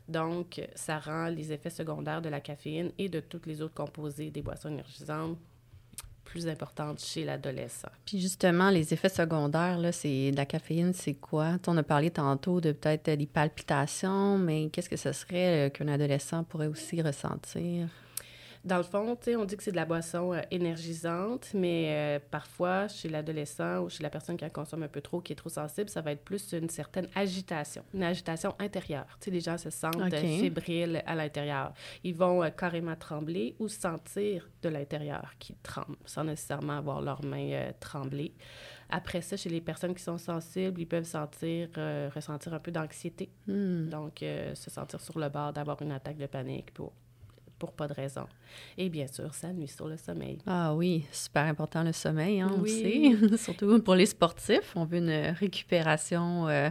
Donc, 0.07 0.61
ça 0.75 0.99
rend 0.99 1.29
les 1.29 1.53
effets 1.53 1.71
secondaires 1.71 2.21
de 2.21 2.29
la 2.29 2.41
caféine 2.41 2.93
et 2.99 3.09
de 3.09 3.21
toutes 3.21 3.47
les 3.47 3.63
autres 3.63 3.75
composés 3.75 4.31
des 4.31 4.43
boissons 4.43 4.69
énergisantes 4.69 5.39
plus 6.35 6.49
importantes 6.49 6.99
chez 6.99 7.25
l'adolescent. 7.25 7.89
Puis 8.05 8.19
justement, 8.19 8.69
les 8.69 8.93
effets 8.93 9.09
secondaires, 9.09 9.79
là, 9.79 9.93
c'est 9.93 10.33
de 10.33 10.37
la 10.37 10.45
caféine, 10.45 10.93
c'est 10.93 11.15
quoi? 11.15 11.59
On 11.69 11.77
a 11.77 11.85
parlé 11.85 12.11
tantôt 12.11 12.61
de 12.61 12.73
peut-être 12.73 13.17
des 13.17 13.27
palpitations, 13.27 14.37
mais 14.37 14.69
qu'est-ce 14.73 14.89
que 14.89 14.97
ce 14.97 15.13
serait 15.13 15.69
euh, 15.69 15.71
qu'un 15.71 15.87
adolescent 15.87 16.43
pourrait 16.43 16.67
aussi 16.67 17.01
ressentir? 17.03 17.87
Dans 18.65 18.79
le 18.79 18.83
fond, 18.83 19.15
on 19.37 19.45
dit 19.45 19.57
que 19.59 19.63
c'est 19.63 19.73
de 19.73 19.77
la 19.77 19.85
boisson 19.85 20.33
euh, 20.33 20.41
énergisante, 20.51 21.51
mais 21.53 21.89
euh, 21.89 22.19
parfois, 22.31 22.89
chez 22.89 23.11
l'adolescent 23.11 23.81
ou 23.81 23.91
chez 23.91 24.03
la 24.03 24.09
personne 24.09 24.39
qui 24.39 24.45
en 24.47 24.49
consomme 24.49 24.83
un 24.83 24.89
peu 24.89 25.03
trop, 25.03 25.21
qui 25.21 25.35
est 25.35 25.37
trop 25.37 25.51
sensible, 25.51 25.91
ça 25.91 26.01
va 26.01 26.13
être 26.13 26.25
plus 26.25 26.53
une 26.53 26.71
certaine 26.71 27.07
agitation, 27.15 27.85
une 27.93 28.03
agitation 28.03 28.55
intérieure. 28.59 29.19
Tu 29.21 29.27
sais, 29.27 29.31
les 29.33 29.41
gens 29.41 29.59
se 29.59 29.69
sentent 29.69 29.97
OK. 29.97 30.15
euh, 30.15 30.41
fébriles 30.41 31.03
à 31.05 31.15
l'intérieur. 31.15 31.75
Ils 32.05 32.15
vont 32.15 32.43
euh, 32.43 32.49
carrément 32.49 32.97
trembler 32.97 33.55
ou 33.59 33.69
sentir 33.69 34.49
de 34.63 34.71
l'intérieur 34.71 35.35
qu'ils 35.39 35.57
tremblent, 35.63 35.99
sans 36.07 36.25
nécessairement 36.25 36.79
avoir 36.79 37.03
leurs 37.03 37.23
mains 37.23 37.71
trembler. 37.81 38.33
Après 38.89 39.21
ça, 39.21 39.37
chez 39.37 39.51
les 39.51 39.61
personnes 39.61 39.95
qui 39.95 40.03
sont 40.03 40.17
sensibles, 40.19 40.81
ils 40.81 40.87
peuvent 40.87 41.05
sentir, 41.05 41.69
ressentir 42.15 42.55
un 42.55 42.61
peu 42.61 42.71
d'anxiété. 42.71 43.31
Hmm. 43.47 43.89
Donc, 43.91 44.21
se 44.21 44.71
sentir 44.71 45.01
sur 45.01 45.19
le 45.19 45.29
bord 45.29 45.53
d'avoir 45.53 45.81
une 45.83 45.93
attaque 45.93 46.17
de 46.17 46.27
panique 46.27 46.73
pour, 46.73 46.93
pour 47.59 47.73
pas 47.73 47.87
de 47.89 47.93
raison. 47.95 48.27
Et 48.77 48.89
bien 48.89 49.07
sûr, 49.07 49.33
ça 49.35 49.53
nuit 49.53 49.69
sur 49.69 49.89
le 49.89 49.97
sommeil. 49.97 50.39
Ah 50.47 50.75
oui, 50.75 51.07
super 51.13 51.45
important 51.45 51.83
le 51.83 51.93
sommeil, 51.93 52.41
hein, 52.41 52.51
on 52.57 52.61
le 52.63 52.67
sait. 52.69 53.13
Surtout 53.39 53.81
pour 53.81 53.95
les 53.95 54.07
sportifs, 54.07 54.73
on 54.77 54.85
veut 54.85 54.99
une 54.99 55.35
récupération 55.39 56.49
euh, 56.49 56.71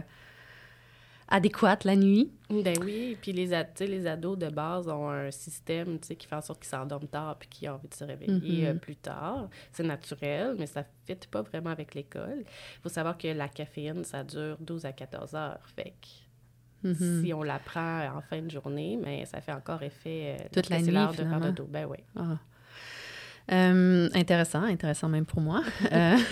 adéquate 1.28 1.84
la 1.84 1.96
nuit. 1.96 2.30
Ben 2.50 2.76
oui, 2.82 3.16
puis 3.20 3.32
les, 3.32 3.46
les 3.80 4.06
ados 4.06 4.38
de 4.38 4.48
base 4.50 4.88
ont 4.88 5.08
un 5.08 5.30
système 5.30 5.98
qui 5.98 6.26
fait 6.26 6.36
en 6.36 6.40
sorte 6.42 6.60
qu'ils 6.60 6.68
s'endorment 6.68 7.08
tard 7.08 7.36
puis 7.38 7.48
qu'ils 7.48 7.68
ont 7.70 7.74
envie 7.74 7.88
de 7.88 7.94
se 7.94 8.04
réveiller 8.04 8.62
Mhm. 8.62 8.66
euh, 8.66 8.74
plus 8.74 8.96
tard. 8.96 9.48
C'est 9.72 9.82
naturel, 9.84 10.54
mais 10.58 10.66
ça 10.66 10.80
ne 11.08 11.14
fit 11.14 11.26
pas 11.30 11.42
vraiment 11.42 11.70
avec 11.70 11.94
l'école. 11.94 12.44
Il 12.44 12.80
faut 12.82 12.88
savoir 12.90 13.16
que 13.16 13.28
la 13.28 13.48
caféine, 13.48 14.04
ça 14.04 14.22
dure 14.22 14.58
12 14.60 14.84
à 14.84 14.92
14 14.92 15.34
heures. 15.34 15.60
Fait 15.74 15.94
que 16.00 16.08
Mhm. 16.84 17.22
si 17.24 17.32
on 17.32 17.42
la 17.42 17.58
prend 17.58 18.06
en 18.16 18.20
fin 18.20 18.42
de 18.42 18.50
journée, 18.50 18.98
mais 19.02 19.24
ça 19.26 19.40
fait 19.40 19.52
encore 19.52 19.82
effet... 19.82 20.36
euh, 20.38 20.44
Toute 20.52 20.68
la 20.68 20.78
nuit, 20.80 20.86
de 20.92 21.24
faire 21.24 21.40
de 21.40 21.50
dos. 21.50 21.66
Ben 21.68 21.86
oui. 21.86 21.98
Ah. 22.16 22.38
Euh, 23.52 24.08
intéressant, 24.14 24.62
intéressant 24.62 25.08
même 25.08 25.26
pour 25.26 25.40
moi. 25.40 25.62
Euh, 25.92 26.16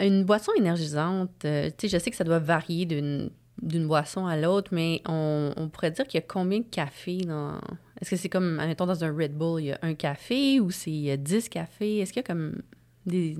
Une 0.00 0.24
boisson 0.24 0.52
énergisante, 0.56 1.30
tu 1.40 1.46
sais, 1.48 1.88
je 1.88 1.98
sais 1.98 2.10
que 2.10 2.16
ça 2.16 2.24
doit 2.24 2.38
varier 2.40 2.84
d'une 2.86 3.30
d'une 3.62 3.86
boisson 3.86 4.26
à 4.26 4.36
l'autre, 4.36 4.70
mais 4.74 5.00
on, 5.06 5.52
on 5.56 5.68
pourrait 5.68 5.92
dire 5.92 6.04
qu'il 6.06 6.18
y 6.20 6.22
a 6.22 6.26
combien 6.26 6.58
de 6.58 6.64
café 6.64 7.18
dans... 7.18 7.54
Est-ce 8.00 8.10
que 8.10 8.16
c'est 8.16 8.28
comme, 8.28 8.58
admettons, 8.58 8.84
dans 8.84 9.04
un 9.04 9.16
Red 9.16 9.32
Bull, 9.38 9.62
il 9.62 9.66
y 9.66 9.72
a 9.72 9.78
un 9.80 9.94
café 9.94 10.58
ou 10.58 10.72
c'est 10.72 11.16
10 11.16 11.48
cafés? 11.48 11.98
Est-ce 11.98 12.12
qu'il 12.12 12.20
y 12.20 12.24
a 12.24 12.26
comme 12.26 12.60
des, 13.06 13.36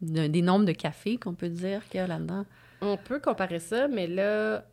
des 0.00 0.42
nombres 0.42 0.64
de 0.64 0.72
cafés 0.72 1.18
qu'on 1.18 1.34
peut 1.34 1.50
dire 1.50 1.86
qu'il 1.88 1.98
y 1.98 2.02
a 2.02 2.06
là-dedans? 2.06 2.46
On 2.80 2.96
peut 2.96 3.20
comparer 3.20 3.58
ça, 3.58 3.88
mais 3.88 4.06
là, 4.06 4.64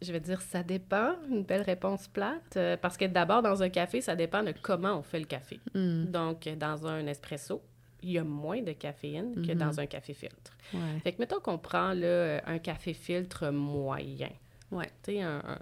je 0.00 0.12
vais 0.12 0.20
dire 0.20 0.40
ça 0.42 0.62
dépend. 0.62 1.14
Une 1.30 1.44
belle 1.44 1.62
réponse 1.62 2.08
plate. 2.08 2.56
euh, 2.56 2.76
parce 2.76 2.96
que 2.96 3.04
d'abord, 3.04 3.42
dans 3.42 3.62
un 3.62 3.68
café, 3.68 4.00
ça 4.00 4.16
dépend 4.16 4.42
de 4.42 4.52
comment 4.62 4.94
on 4.98 5.02
fait 5.02 5.20
le 5.20 5.26
café. 5.26 5.60
Hmm, 5.74 6.06
Donc, 6.06 6.48
dans 6.58 6.86
un 6.86 7.06
espresso, 7.06 7.62
il 8.02 8.10
y 8.12 8.18
a 8.18 8.24
moins 8.24 8.62
de 8.62 8.72
caféine 8.72 9.34
que 9.46 9.52
Mhm. 9.52 9.58
dans 9.58 9.78
un 9.80 9.86
café 9.86 10.12
filtre. 10.12 10.56
ouais. 10.74 11.00
Fait 11.04 11.12
que 11.12 11.20
mettons 11.20 11.38
qu'on 11.40 11.58
prend 11.58 11.92
là, 11.92 12.40
un 12.46 12.58
café 12.58 12.94
filtre 12.94 13.50
moyen. 13.50 14.30
Ouais. 14.72 14.90
Tu 15.04 15.12
sais, 15.12 15.22
un- 15.22 15.38
un- 15.46 15.58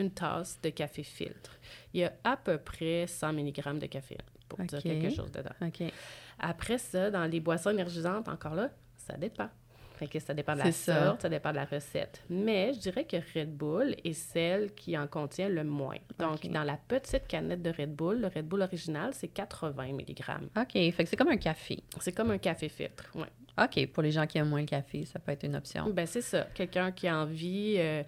une 0.00 0.10
tasse 0.10 0.60
de 0.62 0.68
café 0.68 1.02
filtre. 1.02 1.58
Il 1.94 2.00
y 2.00 2.04
a 2.04 2.12
à 2.24 2.36
peu 2.36 2.58
près 2.58 3.06
100 3.06 3.32
mg 3.32 3.78
de 3.78 3.86
caféine, 3.86 4.20
pour 4.48 4.58
dire 4.58 4.82
quelque 4.82 5.10
chose 5.14 5.32
dedans. 5.32 5.54
Après 6.38 6.76
ça, 6.78 7.10
dans 7.10 7.24
les 7.24 7.40
boissons 7.40 7.70
énergisantes, 7.70 8.28
encore 8.28 8.54
là, 8.54 8.70
ça 8.96 9.16
dépend. 9.16 9.48
Fait 9.98 10.06
que 10.06 10.18
ça 10.20 10.32
dépend 10.34 10.54
de 10.54 10.58
la 10.60 10.72
ça. 10.72 11.04
sorte, 11.06 11.22
ça 11.22 11.28
dépend 11.28 11.50
de 11.50 11.56
la 11.56 11.64
recette. 11.64 12.22
Mais 12.30 12.72
je 12.74 12.78
dirais 12.78 13.04
que 13.04 13.16
Red 13.34 13.50
Bull 13.56 13.94
est 14.04 14.12
celle 14.12 14.72
qui 14.74 14.96
en 14.96 15.06
contient 15.06 15.48
le 15.48 15.64
moins. 15.64 15.96
Donc, 16.18 16.46
dans 16.46 16.62
la 16.64 16.76
petite 16.76 17.26
canette 17.26 17.62
de 17.62 17.70
Red 17.70 17.94
Bull, 17.94 18.20
le 18.20 18.28
Red 18.28 18.46
Bull 18.46 18.62
original, 18.62 19.10
c'est 19.12 19.28
80 19.28 19.86
mg. 19.92 20.20
OK, 20.56 20.72
fait 20.72 20.92
que 20.92 21.04
c'est 21.06 21.16
comme 21.16 21.28
un 21.28 21.36
café. 21.36 21.82
C'est 22.00 22.12
comme 22.12 22.30
un 22.30 22.38
café 22.38 22.68
filtre, 22.68 23.04
ouais. 23.14 23.26
OK, 23.60 23.88
pour 23.92 24.04
les 24.04 24.12
gens 24.12 24.24
qui 24.26 24.38
aiment 24.38 24.50
moins 24.50 24.60
le 24.60 24.66
café, 24.66 25.04
ça 25.04 25.18
peut 25.18 25.32
être 25.32 25.42
une 25.44 25.56
option. 25.56 25.90
Ben 25.90 26.06
c'est 26.06 26.20
ça. 26.20 26.42
Quelqu'un 26.54 26.92
qui 26.92 27.08
a 27.08 27.16
envie, 27.18 27.74
euh, 27.78 28.02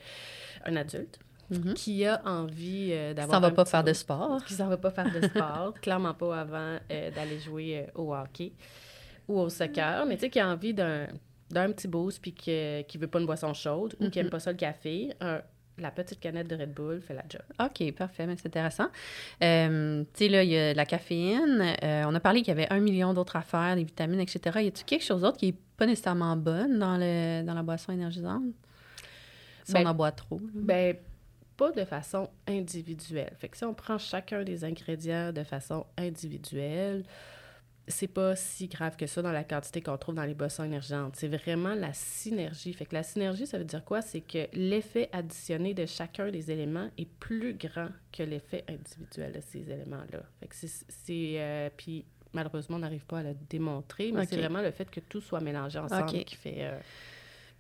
un 0.65 0.77
adulte, 0.77 1.19
Mhm. 1.51 1.75
qui 1.75 2.07
a 2.07 2.23
envie 2.25 2.93
euh, 2.93 3.09
Ça 3.09 3.15
d'avoir. 3.15 3.41
va 3.41 3.47
un 3.49 3.51
pas 3.51 3.65
petit 3.65 3.71
faire 3.73 3.83
de 3.83 3.93
sport. 3.93 4.45
Qui 4.45 4.55
s'en 4.55 4.69
va 4.69 4.77
pas 4.77 4.93
faire 4.93 5.13
de 5.13 5.27
sport, 5.27 5.75
clairement 5.83 6.15
pas 6.15 6.39
avant 6.43 6.79
euh, 6.93 7.11
d'aller 7.11 7.41
jouer 7.41 7.79
euh, 7.89 8.01
au 8.01 8.15
hockey 8.15 8.53
ou 9.27 9.41
au 9.41 9.49
soccer, 9.49 10.07
mais 10.07 10.15
tu 10.15 10.21
sais, 10.21 10.31
qui 10.31 10.39
a 10.39 10.49
envie 10.49 10.73
d'un 10.73 11.09
d'un 11.51 11.71
petit 11.73 11.89
boost 11.89 12.21
puis 12.23 12.33
que- 12.35 12.83
qui 12.83 12.99
veut 12.99 13.07
pas 13.09 13.21
une 13.21 13.27
boisson 13.27 13.53
chaude 13.55 13.95
ou 14.01 14.09
qui 14.11 14.19
aime 14.19 14.27
Mhm. 14.27 14.31
pas 14.31 14.41
ça 14.41 14.51
le 14.53 14.57
café, 14.57 15.13
un- 15.21 15.41
la 15.79 15.91
petite 15.91 16.21
canette 16.21 16.47
de 16.47 16.57
Red 16.57 16.75
Bull 16.75 17.01
fait 17.01 17.15
la 17.15 17.25
job. 17.29 17.41
OK, 17.59 17.93
parfait, 17.93 18.27
mais 18.27 18.37
c'est 18.37 18.47
intéressant. 18.49 18.89
Euh, 19.43 20.03
tu 20.13 20.25
sais, 20.25 20.29
là, 20.29 20.43
il 20.45 20.51
y 20.51 20.57
a 20.59 20.75
la 20.75 20.85
caféine. 20.85 21.75
euh, 21.83 22.05
on 22.07 22.15
a 22.15 22.21
parlé 22.21 22.41
qu'il 22.43 22.49
y 22.49 22.51
avait 22.51 22.71
un 22.71 22.81
million 22.81 23.15
d'autres 23.15 23.37
affaires, 23.37 23.77
des 23.77 23.85
vitamines, 23.85 24.21
etc. 24.21 24.41
Y 24.63 24.67
a-t-il 24.69 24.85
quelque 24.85 25.05
chose 25.05 25.23
d'autre 25.23 25.39
qui 25.39 25.49
est 25.49 25.57
pas 25.79 25.87
nécessairement 25.87 26.37
bonne 26.37 26.79
dans, 26.79 26.99
le, 26.99 27.43
dans 27.45 27.55
la 27.55 27.63
boisson 27.63 27.93
énergisante? 27.93 28.43
Si 29.65 29.73
Ben, 29.73 29.87
on 29.87 29.91
en 29.91 29.95
boit 29.95 30.13
trop. 30.13 30.39
là. 30.39 30.47
Ben, 30.55 30.97
pas 31.57 31.71
de 31.73 31.85
façon 31.85 32.29
individuelle. 32.47 33.33
Fait 33.39 33.49
que 33.49 33.57
si 33.57 33.65
on 33.65 33.73
prend 33.75 33.97
chacun 33.99 34.43
des 34.45 34.65
ingrédients 34.65 35.33
de 35.33 35.45
façon 35.45 35.87
individuelle, 35.97 37.05
c'est 37.91 38.07
pas 38.09 38.37
si 38.37 38.69
grave 38.69 38.97
que 38.97 39.07
ça 39.07 39.23
dans 39.23 39.33
la 39.33 39.45
quantité 39.45 39.83
qu'on 39.83 39.97
trouve 39.99 40.15
dans 40.15 40.25
les 40.25 40.35
boissons 40.35 40.65
énergisantes. 40.65 41.17
C'est 41.17 41.29
vraiment 41.29 41.75
la 41.75 41.93
synergie. 41.93 42.73
Fait 42.73 42.87
que 42.87 42.95
la 42.95 43.03
synergie, 43.03 43.47
ça 43.47 43.59
veut 43.59 43.65
dire 43.65 43.85
quoi? 43.85 44.01
C'est 44.03 44.21
que 44.21 44.49
l'effet 44.53 45.09
additionné 45.13 45.75
de 45.75 45.87
chacun 45.87 46.31
des 46.31 46.51
éléments 46.51 46.89
est 46.97 47.09
plus 47.19 47.55
grand 47.55 47.89
que 48.13 48.23
l'effet 48.23 48.65
individuel 48.69 49.33
de 49.33 49.41
ces 49.41 49.71
éléments-là. 49.71 50.23
Fait 50.41 50.49
que 50.49 50.55
c'est... 50.57 51.35
euh, 51.39 51.71
puis 51.77 52.05
malheureusement, 52.33 52.77
on 52.77 52.81
n'arrive 52.81 53.05
pas 53.07 53.19
à 53.19 53.23
le 53.25 53.35
démontrer, 53.49 54.13
mais 54.13 54.27
c'est 54.27 54.37
vraiment 54.37 54.63
le 54.63 54.71
fait 54.71 54.91
que 54.91 55.01
tout 55.01 55.21
soit 55.21 55.41
mélangé 55.41 55.79
ensemble 55.79 56.25
qui 56.25 56.37
fait... 56.37 56.57
euh, 56.59 56.79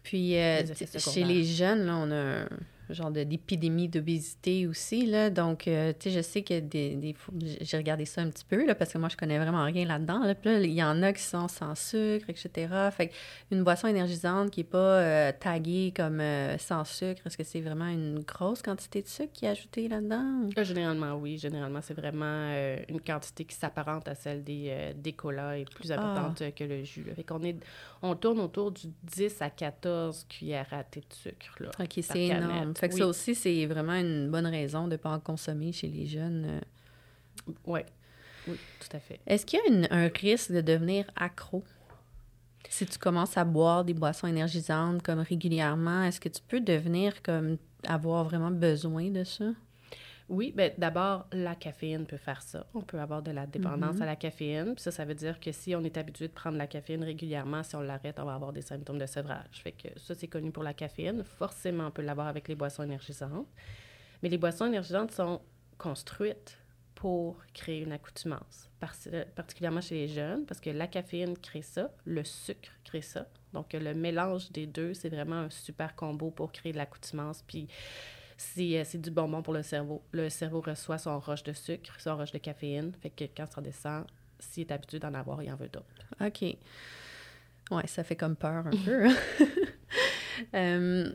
Puis, 0.02 0.36
euh, 0.38 0.62
Les 0.62 0.98
chez 0.98 1.24
les 1.24 1.44
jeunes, 1.44 1.84
là, 1.86 1.96
on 1.96 2.10
a 2.10 2.42
un 2.42 2.48
genre 2.92 3.10
d'épidémie 3.10 3.88
d'obésité 3.88 4.66
aussi. 4.66 5.06
Là. 5.06 5.30
Donc, 5.30 5.66
euh, 5.68 5.92
tu 5.98 6.10
sais, 6.10 6.16
je 6.16 6.22
sais 6.22 6.42
que 6.42 6.60
des, 6.60 6.96
des 6.96 7.14
j'ai- 7.60 7.76
regardé 7.76 8.04
ça 8.04 8.20
un 8.22 8.28
petit 8.30 8.44
peu, 8.44 8.66
là, 8.66 8.74
parce 8.74 8.92
que 8.92 8.98
moi, 8.98 9.08
je 9.08 9.16
connais 9.16 9.38
vraiment 9.38 9.64
rien 9.64 9.84
là-dedans. 9.86 10.20
Là. 10.24 10.34
Puis 10.34 10.50
là, 10.50 10.60
il 10.60 10.72
y 10.72 10.82
en 10.82 11.02
a 11.02 11.12
qui 11.12 11.22
sont 11.22 11.48
sans 11.48 11.74
sucre, 11.74 12.28
etc. 12.28 12.68
Fait 12.92 13.10
une 13.50 13.62
boisson 13.64 13.88
énergisante 13.88 14.50
qui 14.50 14.60
n'est 14.60 14.64
pas 14.64 14.78
euh, 14.78 15.32
taguée 15.38 15.92
comme 15.96 16.20
euh, 16.20 16.58
sans 16.58 16.84
sucre, 16.84 17.22
est-ce 17.26 17.36
que 17.36 17.44
c'est 17.44 17.60
vraiment 17.60 17.88
une 17.88 18.20
grosse 18.20 18.62
quantité 18.62 19.02
de 19.02 19.08
sucre 19.08 19.32
qui 19.32 19.46
est 19.46 19.50
ajoutée 19.50 19.88
là-dedans? 19.88 20.48
Généralement, 20.62 21.14
oui. 21.14 21.38
Généralement, 21.38 21.80
c'est 21.82 21.94
vraiment 21.94 22.50
une 22.88 23.00
quantité 23.00 23.44
qui 23.44 23.54
s'apparente 23.56 24.08
à 24.08 24.14
celle 24.14 24.44
des, 24.44 24.92
des 24.96 25.12
colas 25.12 25.56
et 25.56 25.64
plus 25.64 25.90
importante 25.92 26.42
euh, 26.42 26.50
que 26.50 26.64
le 26.64 26.84
jus. 26.84 27.04
Là. 27.04 27.14
Fait 27.14 27.24
qu'on 27.24 27.42
est, 27.42 27.56
on 28.02 28.14
tourne 28.14 28.40
autour 28.40 28.70
du 28.72 28.86
10 29.04 29.40
à 29.42 29.50
14 29.50 30.26
cuillères 30.28 30.66
à 30.72 30.84
thé 30.84 31.00
de 31.00 31.14
sucre. 31.14 31.54
Là, 31.60 31.70
OK, 31.80 31.98
c'est 32.02 32.02
énorme. 32.38 32.74
Fait 32.80 32.88
que 32.88 32.94
Oui. 32.94 33.00
ça 33.00 33.06
aussi, 33.06 33.34
c'est 33.34 33.66
vraiment 33.66 33.94
une 33.94 34.30
bonne 34.30 34.46
raison 34.46 34.86
de 34.86 34.92
ne 34.92 34.96
pas 34.96 35.10
en 35.10 35.20
consommer 35.20 35.70
chez 35.72 35.88
les 35.88 36.06
jeunes. 36.06 36.46
euh. 37.46 37.52
Ouais. 37.66 37.84
Oui, 38.48 38.56
tout 38.80 38.96
à 38.96 39.00
fait. 39.00 39.20
Est-ce 39.26 39.44
qu'il 39.44 39.58
y 39.58 39.62
a 39.62 39.72
une- 39.74 39.88
un 39.90 40.08
risque 40.08 40.50
de 40.50 40.60
devenir 40.62 41.04
accro? 41.14 41.62
Si 42.68 42.86
tu 42.86 42.98
commences 42.98 43.36
à 43.36 43.44
boire 43.44 43.84
des 43.84 43.94
boissons 43.94 44.26
énergisantes 44.26 45.02
comme 45.02 45.18
régulièrement, 45.20 46.04
est-ce 46.04 46.20
que 46.20 46.28
tu 46.28 46.40
peux 46.46 46.60
devenir 46.60 47.22
comme 47.22 47.58
avoir 47.86 48.24
vraiment 48.24 48.50
besoin 48.50 49.10
de 49.10 49.24
ça? 49.24 49.46
Oui, 50.30 50.52
ben 50.56 50.72
d'abord, 50.78 51.26
la 51.32 51.54
caféine 51.56 52.06
peut 52.06 52.16
faire 52.16 52.40
ça. 52.40 52.64
On 52.72 52.82
peut 52.82 53.00
avoir 53.00 53.20
de 53.20 53.32
la 53.32 53.46
dépendance 53.46 53.96
Mhm. 53.96 54.02
à 54.02 54.06
la 54.06 54.16
caféine. 54.16 54.74
Puis 54.76 54.82
ça, 54.82 54.90
ça 54.92 55.04
veut 55.04 55.14
dire 55.16 55.40
que 55.40 55.50
si 55.50 55.74
on 55.74 55.82
est 55.82 55.96
habitué 55.98 56.28
de 56.28 56.32
prendre 56.32 56.56
la 56.56 56.68
caféine 56.68 57.02
régulièrement, 57.02 57.62
si 57.64 57.74
on 57.74 57.80
l'arrête, 57.80 58.18
on 58.20 58.24
va 58.24 58.34
avoir 58.34 58.52
des 58.52 58.62
symptômes 58.62 58.98
de 58.98 59.06
sevrage. 59.06 59.60
Fait 59.62 59.72
que 59.72 59.88
ça, 59.98 60.14
c'est 60.14 60.28
connu 60.28 60.52
pour 60.52 60.62
la 60.62 60.72
caféine. 60.72 61.24
Forcément, 61.24 61.88
on 61.88 61.90
peut 61.90 62.02
l'avoir 62.02 62.28
avec 62.28 62.46
les 62.46 62.54
boissons 62.54 62.84
énergisantes. 62.84 63.48
Mais 64.22 64.28
les 64.28 64.38
boissons 64.38 64.66
énergisantes 64.66 65.10
sont 65.10 65.40
construites 65.78 66.56
pour 66.94 67.38
créer 67.54 67.80
une 67.82 67.92
accoutumance, 67.92 68.70
Par- 68.78 68.94
particulièrement 69.34 69.80
chez 69.80 69.94
les 69.94 70.08
jeunes, 70.08 70.44
parce 70.46 70.60
que 70.60 70.68
la 70.70 70.86
caféine 70.86 71.36
crée 71.38 71.62
ça, 71.62 71.90
le 72.04 72.22
sucre 72.24 72.70
crée 72.84 73.00
ça. 73.02 73.26
Donc, 73.54 73.72
le 73.72 73.94
mélange 73.94 74.52
des 74.52 74.66
deux, 74.66 74.92
c'est 74.94 75.08
vraiment 75.08 75.36
un 75.36 75.50
super 75.50 75.96
combo 75.96 76.30
pour 76.30 76.52
créer 76.52 76.72
de 76.72 76.76
l'accoutumance. 76.76 77.42
Puis, 77.46 77.66
c'est 78.40 78.78
euh, 78.78 78.84
c'est 78.86 79.00
du 79.00 79.10
bonbon 79.10 79.42
pour 79.42 79.52
le 79.52 79.62
cerveau. 79.62 80.02
Le 80.12 80.30
cerveau 80.30 80.62
reçoit 80.62 80.96
son 80.96 81.20
roche 81.20 81.42
de 81.42 81.52
sucre, 81.52 81.94
son 81.98 82.16
roche 82.16 82.32
de 82.32 82.38
caféine. 82.38 82.92
Fait 83.02 83.10
que 83.10 83.24
quand 83.36 83.44
ça 83.52 83.60
descend, 83.60 84.06
s'il 84.38 84.62
est 84.62 84.72
habitué 84.72 84.98
d'en 84.98 85.12
avoir, 85.12 85.42
il 85.42 85.52
en 85.52 85.56
veut 85.56 85.68
d'autres. 85.68 85.86
OK. 86.20 86.56
Ouais, 87.70 87.86
ça 87.86 88.02
fait 88.02 88.16
comme 88.16 88.36
peur 88.36 88.66
un 88.66 88.70
peu. 88.84 89.08
Euh, 90.54 91.12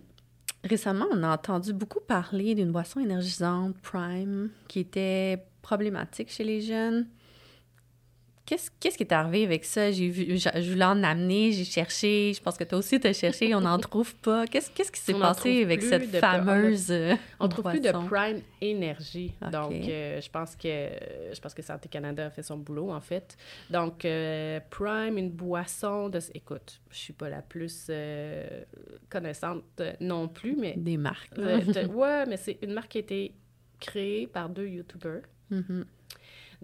récemment, 0.63 1.07
on 1.11 1.23
a 1.23 1.33
entendu 1.33 1.73
beaucoup 1.73 1.99
parler 1.99 2.53
d'une 2.53 2.71
boisson 2.71 2.99
énergisante, 2.99 3.75
Prime, 3.81 4.51
qui 4.67 4.81
était 4.81 5.43
problématique 5.63 6.29
chez 6.29 6.43
les 6.43 6.61
jeunes. 6.61 7.07
Qu'est-ce 8.45 8.69
qu'est-ce 8.79 8.97
qui 8.97 9.03
est 9.03 9.11
arrivé 9.11 9.43
avec 9.43 9.65
ça? 9.65 9.91
J'ai 9.91 10.07
vu, 10.07 10.37
je 10.37 10.49
je 10.61 10.71
voulais 10.71 10.85
en 10.85 11.03
amener, 11.03 11.51
j'ai 11.51 11.63
cherché, 11.63 12.33
je 12.35 12.41
pense 12.41 12.57
que 12.57 12.63
toi 12.63 12.77
aussi 12.77 12.99
tu 12.99 13.07
as 13.07 13.13
cherché, 13.13 13.55
on 13.55 13.61
n'en 13.61 13.77
trouve 13.89 14.13
pas. 14.15 14.45
Qu'est-ce 14.45 14.69
qui 14.69 14.99
s'est 14.99 15.13
passé 15.13 15.63
avec 15.63 15.81
cette 15.81 16.15
fameuse 16.17 16.91
euh, 16.91 17.15
On 17.39 17.47
trouve 17.47 17.65
plus 17.71 17.79
de? 17.79 17.91
Prime. 18.07 18.41
Ok. 18.61 19.51
Donc, 19.51 19.73
euh, 19.73 20.21
je 20.21 20.29
pense 20.29 20.55
que 20.55 20.89
je 21.33 21.39
pense 21.39 21.53
que 21.53 21.61
Santé 21.61 21.89
Canada 21.89 22.27
a 22.27 22.29
fait 22.29 22.43
son 22.43 22.57
boulot, 22.57 22.91
en 22.91 23.01
fait. 23.01 23.37
Donc, 23.69 24.05
euh, 24.05 24.59
Prime, 24.69 25.17
une 25.17 25.31
boisson 25.31 26.09
de... 26.09 26.19
Écoute, 26.33 26.81
je 26.89 26.97
suis 26.97 27.13
pas 27.13 27.29
la 27.29 27.41
plus 27.41 27.87
euh, 27.89 28.63
connaissante 29.09 29.81
non 29.99 30.27
plus, 30.27 30.55
mais... 30.55 30.73
Des 30.77 30.97
marques. 30.97 31.37
ouais, 31.37 32.25
mais 32.25 32.37
c'est 32.37 32.57
une 32.61 32.73
marque 32.73 32.89
qui 32.89 32.97
a 32.97 33.01
été 33.01 33.33
créée 33.79 34.27
par 34.27 34.49
deux 34.49 34.67
YouTubers. 34.67 35.23
Mhm. 35.49 35.85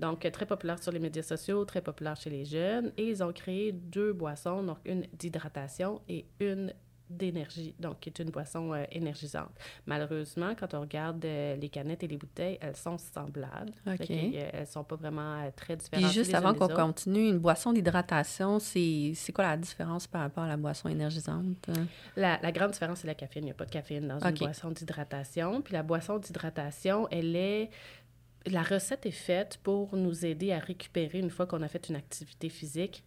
Donc, 0.02 0.30
très 0.32 0.46
populaire 0.46 0.82
sur 0.82 0.92
les 0.92 1.00
médias 1.00 1.24
sociaux, 1.24 1.64
très 1.64 1.82
populaire 1.82 2.18
chez 2.18 2.30
les 2.30 2.44
jeunes. 2.44 2.92
Et 2.98 3.08
ils 3.08 3.24
ont 3.24 3.32
créé 3.32 3.72
deux 3.72 4.12
boissons, 4.12 4.64
donc 4.64 4.80
une 4.84 5.06
d'hydratation 5.14 6.02
et 6.10 6.26
une 6.40 6.74
d'énergie, 7.12 7.76
donc 7.78 8.00
qui 8.00 8.08
est 8.08 8.20
une 8.20 8.30
boisson 8.30 8.74
euh, 8.74 8.86
énergisante. 8.90 9.52
Malheureusement, 9.86 10.56
quand 10.58 10.74
on 10.74 10.80
regarde 10.80 11.26
euh, 11.26 11.58
les 11.58 11.68
canettes 11.68 12.04
et 12.04 12.08
les 12.08 12.16
bouteilles, 12.18 12.58
elles 12.62 12.78
sont 12.78 12.98
semblables. 12.98 13.74
OK. 13.86 14.10
euh, 14.10 14.50
elles 14.54 14.68
sont 14.68 14.86
pas 14.86 14.96
vraiment 14.96 15.42
euh, 15.42 15.50
très 15.54 15.76
différentes. 15.76 16.06
Puis 16.06 16.14
juste 16.14 16.34
avant 16.34 16.54
qu'on 16.54 16.70
continue, 16.70 17.28
une 17.28 17.40
boisson 17.40 17.74
d'hydratation, 17.74 18.60
c'est 18.60 19.34
quoi 19.34 19.46
la 19.46 19.58
différence 19.58 20.08
par 20.08 20.22
rapport 20.22 20.46
à 20.46 20.48
la 20.48 20.56
boisson 20.56 20.88
énergisante? 20.88 21.70
La, 22.16 22.40
la 22.42 22.52
grande 22.54 22.72
différence, 22.72 23.00
c'est 23.00 23.08
la 23.08 23.16
caféine. 23.16 23.44
Il 23.44 23.48
n'y 23.48 23.52
a 23.52 23.56
pas 23.56 23.66
de 23.66 23.72
caféine 23.72 24.08
dans 24.08 24.20
une 24.20 24.36
boisson 24.36 24.72
d'hydratation. 24.72 25.62
Puis 25.62 25.74
la 25.74 25.84
boisson 25.84 26.18
d'hydratation, 26.18 27.10
elle 27.12 27.36
est... 27.36 27.70
La 28.46 28.64
recette 28.64 29.06
est 29.06 29.12
faite 29.12 29.60
pour 29.62 29.96
nous 29.96 30.26
aider 30.26 30.52
à 30.52 30.60
récupérer 30.60 31.20
une 31.20 31.30
fois 31.30 31.46
qu'on 31.46 31.62
a 31.62 31.68
fait 31.68 31.90
une 31.90 31.96
activité 31.96 32.50
physique 32.50 33.04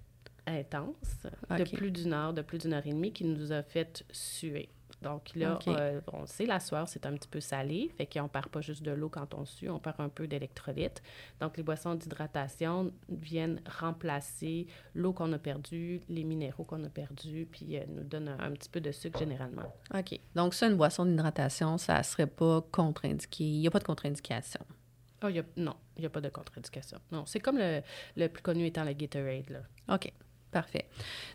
intense 0.46 1.26
de 1.50 1.64
plus 1.64 1.90
d'une 1.90 2.12
heure, 2.12 2.32
de 2.32 2.42
plus 2.42 2.58
d'une 2.58 2.74
heure 2.74 2.86
et 2.86 2.92
demie 2.92 3.12
qui 3.12 3.24
nous 3.24 3.52
a 3.52 3.62
fait 3.62 4.04
suer. 4.10 4.68
Donc 5.02 5.34
là, 5.34 5.58
euh, 5.68 6.00
on 6.12 6.24
sait, 6.24 6.46
la 6.46 6.60
sueur, 6.60 6.88
c'est 6.88 7.04
un 7.04 7.12
petit 7.12 7.28
peu 7.28 7.40
salé, 7.40 7.90
fait 7.96 8.06
qu'on 8.06 8.26
perd 8.26 8.48
pas 8.48 8.62
juste 8.62 8.82
de 8.82 8.90
l'eau 8.90 9.10
quand 9.10 9.34
on 9.34 9.44
sue, 9.44 9.68
on 9.68 9.78
perd 9.78 10.00
un 10.00 10.08
peu 10.08 10.26
d'électrolytes. 10.26 11.02
Donc 11.40 11.58
les 11.58 11.62
boissons 11.62 11.94
d'hydratation 11.94 12.90
viennent 13.10 13.60
remplacer 13.80 14.66
l'eau 14.94 15.12
qu'on 15.12 15.30
a 15.34 15.38
perdue, 15.38 16.00
les 16.08 16.24
minéraux 16.24 16.64
qu'on 16.64 16.82
a 16.84 16.88
perdus, 16.88 17.46
puis 17.50 17.76
euh, 17.76 17.84
nous 17.88 18.04
donnent 18.04 18.28
un, 18.28 18.38
un 18.40 18.52
petit 18.52 18.70
peu 18.70 18.80
de 18.80 18.92
sucre 18.92 19.18
généralement. 19.18 19.74
OK. 19.94 20.18
Donc, 20.34 20.54
ça, 20.54 20.68
une 20.68 20.76
boisson 20.76 21.04
d'hydratation, 21.04 21.76
ça 21.76 22.02
serait 22.02 22.26
pas 22.26 22.64
contre-indiqué. 22.72 23.44
Il 23.44 23.60
n'y 23.60 23.66
a 23.66 23.70
pas 23.70 23.80
de 23.80 23.84
contre-indication. 23.84 24.64
Oh, 25.24 25.28
y 25.28 25.38
a- 25.38 25.44
non, 25.56 25.74
il 25.96 26.00
n'y 26.00 26.06
a 26.06 26.10
pas 26.10 26.20
de 26.20 26.28
contre-indication. 26.28 26.98
Non, 27.10 27.24
c'est 27.26 27.40
comme 27.40 27.58
le, 27.58 27.80
le 28.16 28.28
plus 28.28 28.42
connu 28.42 28.66
étant 28.66 28.84
le 28.84 28.92
Gatorade, 28.92 29.48
là. 29.50 29.94
OK. 29.94 30.12
Parfait. 30.50 30.86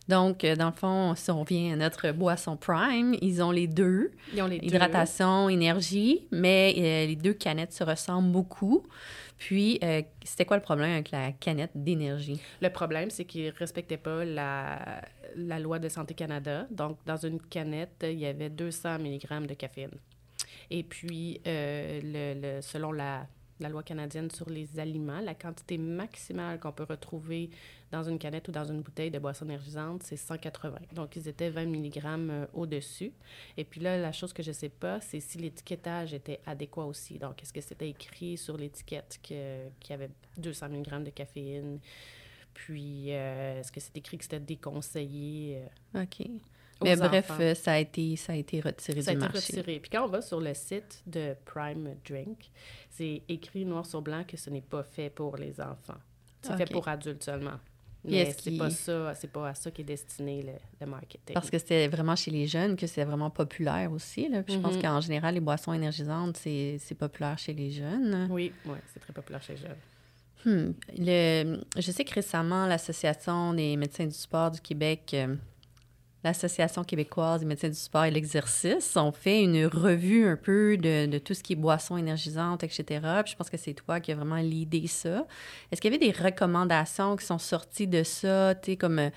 Donc, 0.07 0.45
euh, 0.45 0.55
dans 0.55 0.67
le 0.67 0.71
fond, 0.75 1.13
si 1.13 1.29
on 1.29 1.41
revient 1.41 1.73
à 1.73 1.75
notre 1.75 2.11
boisson 2.13 2.55
Prime, 2.55 3.15
ils 3.21 3.43
ont 3.43 3.51
les 3.51 3.67
deux, 3.67 4.11
Ils 4.33 4.41
ont 4.41 4.47
les 4.47 4.59
deux. 4.59 4.67
hydratation, 4.67 5.49
énergie, 5.49 6.25
mais 6.31 6.73
euh, 6.77 7.05
les 7.07 7.17
deux 7.17 7.33
canettes 7.33 7.73
se 7.73 7.83
ressemblent 7.83 8.31
beaucoup. 8.31 8.87
Puis, 9.37 9.77
euh, 9.83 10.03
c'était 10.23 10.45
quoi 10.45 10.55
le 10.55 10.63
problème 10.63 10.91
avec 10.91 11.11
la 11.11 11.33
canette 11.33 11.71
d'énergie? 11.75 12.39
Le 12.61 12.69
problème, 12.69 13.09
c'est 13.09 13.25
qu'ils 13.25 13.47
ne 13.47 13.51
respectaient 13.51 13.97
pas 13.97 14.23
la, 14.23 15.01
la 15.35 15.59
loi 15.59 15.79
de 15.79 15.89
Santé 15.89 16.13
Canada. 16.13 16.65
Donc, 16.71 16.97
dans 17.05 17.17
une 17.17 17.41
canette, 17.41 18.03
il 18.03 18.19
y 18.19 18.25
avait 18.25 18.49
200 18.49 18.99
mg 18.99 19.47
de 19.47 19.53
caféine. 19.53 19.91
Et 20.71 20.83
puis, 20.83 21.41
euh, 21.45 21.99
le, 22.01 22.41
le- 22.57 22.61
selon 22.61 22.93
la, 22.93 23.27
la 23.59 23.69
loi 23.69 23.83
canadienne 23.83 24.31
sur 24.31 24.49
les 24.49 24.79
aliments, 24.79 25.19
la 25.19 25.35
quantité 25.35 25.77
maximale 25.77 26.59
qu'on 26.59 26.71
peut 26.71 26.85
retrouver 26.89 27.49
dans 27.91 28.03
une 28.03 28.17
canette 28.19 28.47
ou 28.47 28.51
dans 28.51 28.65
une 28.65 28.81
bouteille 28.81 29.11
de 29.11 29.19
boisson 29.19 29.45
énergisante, 29.45 30.03
c'est 30.03 30.15
180. 30.15 30.77
Donc, 30.93 31.15
ils 31.15 31.27
étaient 31.27 31.49
20 31.49 31.65
mg 31.65 32.01
euh, 32.05 32.45
au-dessus. 32.53 33.11
Et 33.57 33.63
puis 33.65 33.81
là, 33.81 33.97
la 33.97 34.11
chose 34.11 34.31
que 34.31 34.43
je 34.43 34.49
ne 34.49 34.53
sais 34.53 34.69
pas, 34.69 35.01
c'est 35.01 35.19
si 35.19 35.37
l'étiquetage 35.39 36.13
était 36.13 36.39
adéquat 36.45 36.85
aussi. 36.85 37.17
Donc, 37.19 37.41
est-ce 37.41 37.51
que 37.51 37.61
c'était 37.61 37.89
écrit 37.89 38.37
sur 38.37 38.55
l'étiquette 38.57 39.19
que- 39.21 39.67
qu'il 39.79 39.89
y 39.91 39.93
avait 39.93 40.09
200 40.37 40.69
mg 40.69 41.03
de 41.03 41.09
caféine? 41.09 41.79
Puis, 42.53 43.05
euh, 43.13 43.59
est-ce 43.59 43.71
que 43.71 43.79
c'est 43.79 43.95
écrit 43.97 44.17
que 44.17 44.23
c'était 44.23 44.39
déconseillé? 44.39 45.61
euh, 45.95 46.03
OK. 46.03 46.27
Mais 46.81 46.95
bref, 46.95 47.29
enfants? 47.31 47.41
euh, 47.43 47.55
ça, 47.55 47.73
a 47.73 47.77
été, 47.79 48.15
ça 48.15 48.33
a 48.33 48.35
été 48.35 48.61
retiré 48.61 49.01
Ça 49.01 49.11
a 49.11 49.13
été 49.13 49.19
marché. 49.21 49.37
retiré. 49.37 49.79
Puis 49.79 49.89
quand 49.89 50.05
on 50.05 50.07
va 50.07 50.21
sur 50.21 50.39
le 50.39 50.53
site 50.53 51.01
de 51.07 51.35
Prime 51.45 51.95
Drink, 52.07 52.49
c'est 52.89 53.21
écrit 53.27 53.65
noir 53.65 53.85
sur 53.85 54.01
blanc 54.01 54.23
que 54.27 54.37
ce 54.37 54.49
n'est 54.49 54.61
pas 54.61 54.83
fait 54.83 55.09
pour 55.09 55.35
les 55.37 55.59
enfants. 55.59 55.99
C'est 56.41 56.55
fait 56.55 56.71
pour 56.71 56.87
adultes 56.87 57.23
seulement. 57.23 57.59
Mais 58.05 58.27
c'est 58.31 58.37
qu'il- 58.51 58.57
pas 58.57 58.69
ça, 58.69 59.13
c'est 59.13 59.29
pas 59.29 59.49
à 59.49 59.53
ça 59.53 59.71
qu'est 59.71 59.83
destiné 59.83 60.41
le, 60.41 60.53
le 60.79 60.87
marketing. 60.87 61.33
Parce 61.33 61.49
que 61.49 61.59
c'était 61.59 61.89
vraiment 61.89 62.15
chez 62.15 62.31
les 62.31 62.47
jeunes 62.47 62.77
que 62.77 62.87
c'est 62.87 63.03
vraiment 63.03 63.29
populaire 63.29 63.91
aussi. 63.91 64.29
Là. 64.29 64.41
Puis 64.41 64.53
je 64.53 64.59
pense 64.59 64.75
Mhm. 64.75 64.81
qu'en 64.81 65.01
général, 65.01 65.33
les 65.33 65.41
boissons 65.41 65.73
énergisantes, 65.73 66.37
c'est 66.37 66.79
populaire 66.97 67.37
chez 67.37 67.51
les 67.53 67.71
jeunes. 67.71 68.29
Oui, 68.31 68.53
oui, 68.65 68.77
c'est 68.93 69.01
très 69.01 69.11
populaire 69.11 69.41
chez 69.43 69.53
les 69.55 69.59
jeunes. 69.59 69.75
Hmm. 70.45 70.71
Le, 70.97 71.59
je 71.77 71.91
sais 71.91 72.05
que 72.05 72.13
récemment, 72.13 72.65
l'Association 72.67 73.53
des 73.53 73.75
médecins 73.75 74.05
du 74.05 74.13
sport 74.13 74.51
du 74.51 74.61
Québec, 74.61 75.11
euh, 75.13 75.35
l'Association 76.23 76.83
québécoise 76.83 77.41
des 77.41 77.45
médecins 77.45 77.69
du 77.69 77.75
sport 77.75 78.05
et 78.05 78.11
l'exercice, 78.11 78.95
ont 78.97 79.11
fait 79.11 79.41
une 79.41 79.65
revue 79.65 80.27
un 80.27 80.35
peu 80.35 80.77
de, 80.77 81.17
tout 81.19 81.33
ce 81.33 81.41
qui 81.41 81.53
est 81.53 81.55
boissons 81.55 81.97
énergisantes, 81.97 82.63
etc. 82.63 82.83
Puis 83.23 83.31
je 83.31 83.35
pense 83.37 83.49
que 83.49 83.57
c'est 83.57 83.73
toi 83.73 83.99
qui 83.99 84.11
as 84.11 84.15
vraiment 84.15 84.37
l'idée 84.37 84.87
ça. 84.87 85.25
Est-ce 85.71 85.79
qu'il 85.79 85.93
y 85.93 85.95
avait 85.95 86.11
des 86.11 86.17
recommandations 86.17 87.15
qui 87.15 87.25
sont 87.25 87.37
sorties 87.37 87.87
de 87.87 88.03
ça, 88.03 88.55
tu 88.55 88.75
comme 88.75 89.11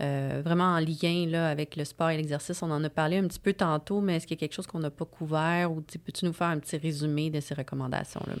euh, 0.00 0.14
euh, 0.24 0.42
vraiment 0.44 0.74
en 0.74 0.78
lien 0.78 1.26
là, 1.28 1.48
avec 1.48 1.76
le 1.76 1.84
sport 1.84 2.10
et 2.10 2.16
l'exercice? 2.16 2.62
On 2.62 2.70
en 2.70 2.82
a 2.82 2.90
parlé 2.90 3.18
un 3.18 3.26
petit 3.26 3.38
peu 3.38 3.52
tantôt, 3.52 4.00
mais 4.00 4.16
est-ce 4.16 4.26
qu'il 4.26 4.36
y 4.36 4.38
a 4.38 4.40
quelque 4.40 4.54
chose 4.54 4.66
qu'on 4.66 4.78
n'a 4.78 4.90
pas 4.90 5.04
couvert? 5.04 5.72
Ou 5.72 5.80
peux-tu 5.82 6.24
nous 6.24 6.32
faire 6.32 6.48
un 6.48 6.58
petit 6.58 6.76
résumé 6.76 7.30
de 7.30 7.40
ces 7.40 7.54
recommandations-là? 7.54 8.34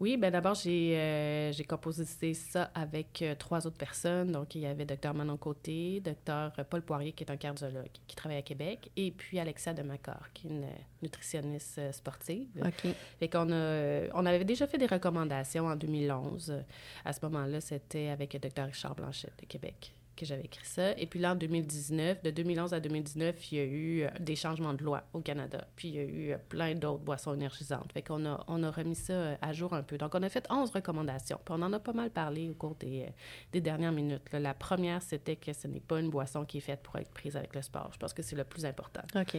Oui, 0.00 0.16
ben 0.16 0.30
d'abord, 0.30 0.54
j'ai 0.54 0.96
euh, 0.96 1.52
j'ai 1.52 1.64
composé 1.64 2.06
ça 2.32 2.70
avec 2.74 3.20
euh, 3.20 3.34
trois 3.34 3.66
autres 3.66 3.76
personnes. 3.76 4.32
Donc, 4.32 4.54
il 4.54 4.62
y 4.62 4.66
avait 4.66 4.86
Dr 4.86 5.12
Manon 5.12 5.36
Côté, 5.36 6.00
Dr 6.00 6.64
Paul 6.64 6.80
Poirier, 6.80 7.12
qui 7.12 7.22
est 7.22 7.30
un 7.30 7.36
cardiologue, 7.36 7.90
qui 8.06 8.16
travaille 8.16 8.38
à 8.38 8.42
Québec, 8.42 8.90
et 8.96 9.10
puis 9.10 9.38
Alexia 9.38 9.74
Demacor, 9.74 10.32
qui 10.32 10.46
est 10.46 10.50
une 10.50 10.64
euh, 10.64 10.78
nutritionniste 11.02 11.78
euh, 11.78 11.92
sportive. 11.92 12.48
OK. 12.64 12.94
Fait 13.18 13.28
qu'on 13.28 13.52
a, 13.52 14.08
on 14.14 14.24
avait 14.24 14.46
déjà 14.46 14.66
fait 14.66 14.78
des 14.78 14.86
recommandations 14.86 15.66
en 15.66 15.76
2011. 15.76 16.62
À 17.04 17.12
ce 17.12 17.20
moment-là, 17.24 17.60
c'était 17.60 18.08
avec 18.08 18.40
Dr 18.40 18.64
Richard 18.64 18.94
Blanchette 18.94 19.38
de 19.38 19.46
Québec 19.46 19.92
que 20.20 20.26
j'avais 20.26 20.44
écrit 20.44 20.66
ça. 20.66 20.92
Et 20.98 21.06
puis 21.06 21.18
là, 21.18 21.32
en 21.32 21.34
2019, 21.34 22.22
de 22.22 22.30
2011 22.30 22.74
à 22.74 22.80
2019, 22.80 23.52
il 23.52 23.58
y 23.58 23.60
a 23.60 23.64
eu 23.64 24.02
euh, 24.02 24.08
des 24.20 24.36
changements 24.36 24.74
de 24.74 24.84
loi 24.84 25.02
au 25.14 25.20
Canada. 25.20 25.66
Puis 25.76 25.88
il 25.88 25.94
y 25.94 25.98
a 25.98 26.02
eu 26.02 26.32
euh, 26.32 26.36
plein 26.48 26.74
d'autres 26.74 27.02
boissons 27.02 27.34
énergisantes. 27.34 27.92
Fait 27.92 28.02
qu'on 28.02 28.26
a, 28.26 28.44
on 28.46 28.62
a 28.62 28.70
remis 28.70 28.94
ça 28.94 29.12
euh, 29.12 29.36
à 29.40 29.52
jour 29.52 29.72
un 29.72 29.82
peu. 29.82 29.96
Donc, 29.96 30.14
on 30.14 30.22
a 30.22 30.28
fait 30.28 30.46
11 30.50 30.70
recommandations. 30.70 31.40
Puis 31.44 31.54
on 31.56 31.62
en 31.62 31.72
a 31.72 31.80
pas 31.80 31.94
mal 31.94 32.10
parlé 32.10 32.50
au 32.50 32.54
cours 32.54 32.74
des, 32.76 33.06
des 33.52 33.60
dernières 33.60 33.92
minutes. 33.92 34.30
là. 34.32 34.40
La 34.40 34.54
première, 34.54 35.00
c'était 35.00 35.36
que 35.36 35.52
ce 35.52 35.66
n'est 35.66 35.80
pas 35.80 36.00
une 36.00 36.10
boisson 36.10 36.44
qui 36.44 36.58
est 36.58 36.62
faite 36.62 36.82
pour 36.82 36.96
être 36.96 37.10
prise 37.10 37.36
avec 37.36 37.54
le 37.54 37.62
sport. 37.62 37.90
Je 37.92 37.98
pense 37.98 38.12
que 38.12 38.22
c'est 38.22 38.36
le 38.36 38.44
plus 38.44 38.66
important. 38.66 39.02
OK. 39.14 39.38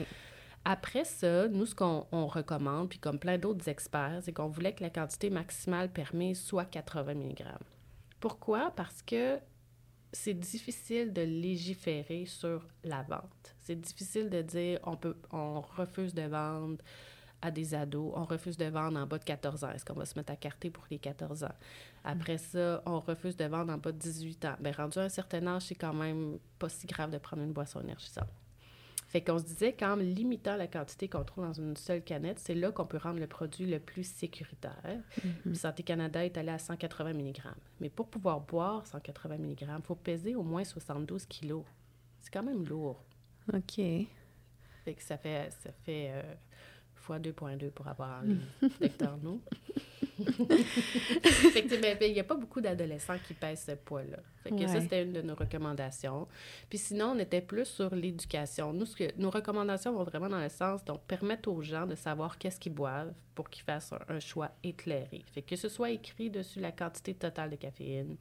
Après 0.64 1.06
ça, 1.06 1.48
nous, 1.48 1.66
ce 1.66 1.74
qu'on 1.74 2.06
on 2.12 2.28
recommande, 2.28 2.90
puis 2.90 3.00
comme 3.00 3.18
plein 3.18 3.38
d'autres 3.38 3.68
experts, 3.68 4.20
c'est 4.22 4.32
qu'on 4.32 4.48
voulait 4.48 4.74
que 4.74 4.84
la 4.84 4.92
quantité 4.92 5.32
maximale 5.32 5.90
permise 5.92 6.40
soit 6.40 6.66
80 6.66 7.16
mg. 7.16 7.44
Pourquoi? 8.20 8.72
Parce 8.76 9.02
que 9.02 9.40
c'est 10.14 10.34
difficile 10.34 11.14
de 11.14 11.22
légiférer 11.22 12.26
sur 12.26 12.66
la 12.84 13.04
vente. 13.04 13.56
C'est 13.60 13.80
difficile 13.80 14.30
de 14.30 14.42
dire 14.42 14.80
on 14.84 14.98
peut 14.98 15.16
on 15.32 15.62
refuse 15.62 16.14
de 16.14 16.24
vendre 16.24 16.78
à 17.42 17.50
des 17.50 17.74
ados, 17.74 18.14
on 18.16 18.26
refuse 18.26 18.58
de 18.58 18.66
vendre 18.66 19.00
en 19.00 19.08
bas 19.08 19.18
de 19.18 19.24
14 19.24 19.64
ans. 19.64 19.72
Est-ce 19.72 19.84
qu'on 19.84 19.96
va 19.96 20.06
se 20.06 20.18
mettre 20.18 20.32
à 20.32 20.36
carter 20.36 20.70
pour 20.70 20.86
les 20.92 21.00
14 21.00 21.44
ans? 21.44 21.56
Après 22.04 22.38
ça, 22.38 22.84
on 22.86 23.00
refuse 23.00 23.36
de 23.36 23.46
vendre 23.46 23.74
en 23.74 23.78
bas 23.78 23.92
de 23.92 23.98
18 23.98 24.46
ans. 24.46 24.56
Bien, 24.60 24.72
rendu 24.74 25.00
à 25.00 25.04
un 25.04 25.10
certain 25.10 25.46
âge, 25.48 25.64
c'est 25.64 25.76
quand 25.76 25.94
même 25.94 26.38
pas 26.60 26.70
si 26.70 26.86
grave 26.88 27.12
de 27.12 27.18
prendre 27.18 27.42
une 27.44 27.54
boisson 27.54 27.82
énergisante. 27.82 28.30
Fait 29.12 29.22
qu'on 29.22 29.38
se 29.38 29.44
disait 29.44 29.74
qu'en 29.74 29.98
limitant 29.98 30.56
la 30.56 30.68
quantité 30.68 31.10
qu'on 31.10 31.26
trouve 31.26 31.44
dans 31.44 31.52
une 31.52 31.76
seule 31.76 32.02
canette, 32.02 32.40
c'est 32.40 32.56
là 32.56 32.72
qu'on 32.72 32.86
peut 32.86 32.96
rendre 32.96 33.20
le 33.20 33.28
produit 33.28 33.66
le 33.66 33.78
plus 33.78 34.06
sécuritaire. 34.06 35.02
Puis 35.42 35.58
Santé 35.58 35.84
Canada 35.84 36.24
est 36.24 36.38
allé 36.38 36.48
à 36.48 36.58
180 36.58 37.14
mg. 37.14 37.42
Mais 37.82 37.90
pour 37.90 38.08
pouvoir 38.08 38.40
boire 38.40 38.88
180 38.88 39.36
mg, 39.38 39.62
il 39.64 39.84
faut 39.84 39.96
peser 39.96 40.36
au 40.36 40.44
moins 40.44 40.64
72 40.64 41.26
kilos. 41.26 41.66
C'est 42.22 42.32
quand 42.32 42.44
même 42.44 42.64
lourd. 42.64 43.04
OK. 43.54 43.76
Fait 43.76 44.94
que 44.96 45.04
ça 45.04 45.18
fait, 45.18 45.52
ça 45.62 45.74
fait 45.84 46.12
euh, 46.14 46.34
fois 46.96 47.20
2,2 47.20 47.70
pour 47.72 47.90
avoir 47.90 48.24
les 48.24 48.38
lecteurs 48.80 49.18
nous. 49.22 49.42
fait 51.54 51.64
que, 51.64 51.82
ben, 51.82 51.98
ben, 52.00 52.10
il 52.10 52.14
n'y 52.14 52.20
a 52.20 52.24
pas 52.24 52.36
beaucoup 52.36 52.62
d'adolescents 52.62 53.18
qui 53.28 53.34
pèsent 53.34 53.64
ce 53.68 53.72
poids-là. 53.74 54.18
Fait 54.44 54.52
que 54.52 54.68
ça, 54.68 54.82
c'était 54.82 55.04
une 55.04 55.14
de 55.14 55.22
nos 55.22 55.36
recommandations. 55.36 56.28
Puis 56.70 56.78
sinon, 56.80 57.14
on 57.16 57.20
était 57.20 57.42
plus 57.42 57.66
sur 57.66 57.94
l'éducation. 57.94 58.74
Nous, 58.74 58.86
ce 58.86 58.96
que, 58.96 59.16
nos 59.18 59.30
recommandations 59.30 59.94
vont 59.94 60.04
vraiment 60.04 60.30
dans 60.30 60.42
le 60.42 60.50
sens 60.50 60.84
de 60.86 60.94
permettre 61.08 61.50
aux 61.52 61.62
gens 61.62 61.86
de 61.86 61.96
savoir 61.96 62.38
qu'est-ce 62.38 62.60
qu'ils 62.60 62.74
boivent 62.74 63.14
pour 63.36 63.50
qu'ils 63.50 63.64
fassent 63.64 63.94
un, 63.94 64.16
un 64.16 64.20
choix 64.20 64.52
éclairé. 64.64 65.24
Fait 65.34 65.42
que 65.42 65.56
ce 65.56 65.70
soit 65.70 65.92
écrit 65.92 66.30
dessus 66.30 66.60
la 66.60 66.72
quantité 66.72 67.14
totale 67.14 67.52
de 67.52 67.56
caféine, 67.56 68.18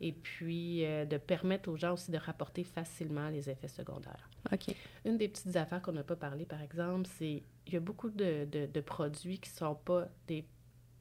et 0.00 0.12
puis 0.12 0.84
euh, 0.84 1.04
de 1.04 1.16
permettre 1.18 1.70
aux 1.70 1.76
gens 1.76 1.92
aussi 1.94 2.10
de 2.10 2.18
rapporter 2.18 2.64
facilement 2.64 3.28
les 3.30 3.48
effets 3.48 3.68
secondaires. 3.68 4.28
OK. 4.52 4.74
Une 5.04 5.16
des 5.16 5.28
petites 5.28 5.54
affaires 5.56 5.80
qu'on 5.80 5.92
n'a 5.92 6.02
pas 6.02 6.16
parlé, 6.16 6.44
par 6.44 6.60
exemple, 6.60 7.08
c'est 7.16 7.44
il 7.66 7.72
y 7.72 7.76
a 7.76 7.80
beaucoup 7.80 8.10
de, 8.10 8.44
de- 8.50 8.66
de 8.66 8.80
produits 8.80 9.38
qui 9.38 9.50
ne 9.52 9.56
sont 9.56 9.74
pas 9.76 10.08
des, 10.26 10.44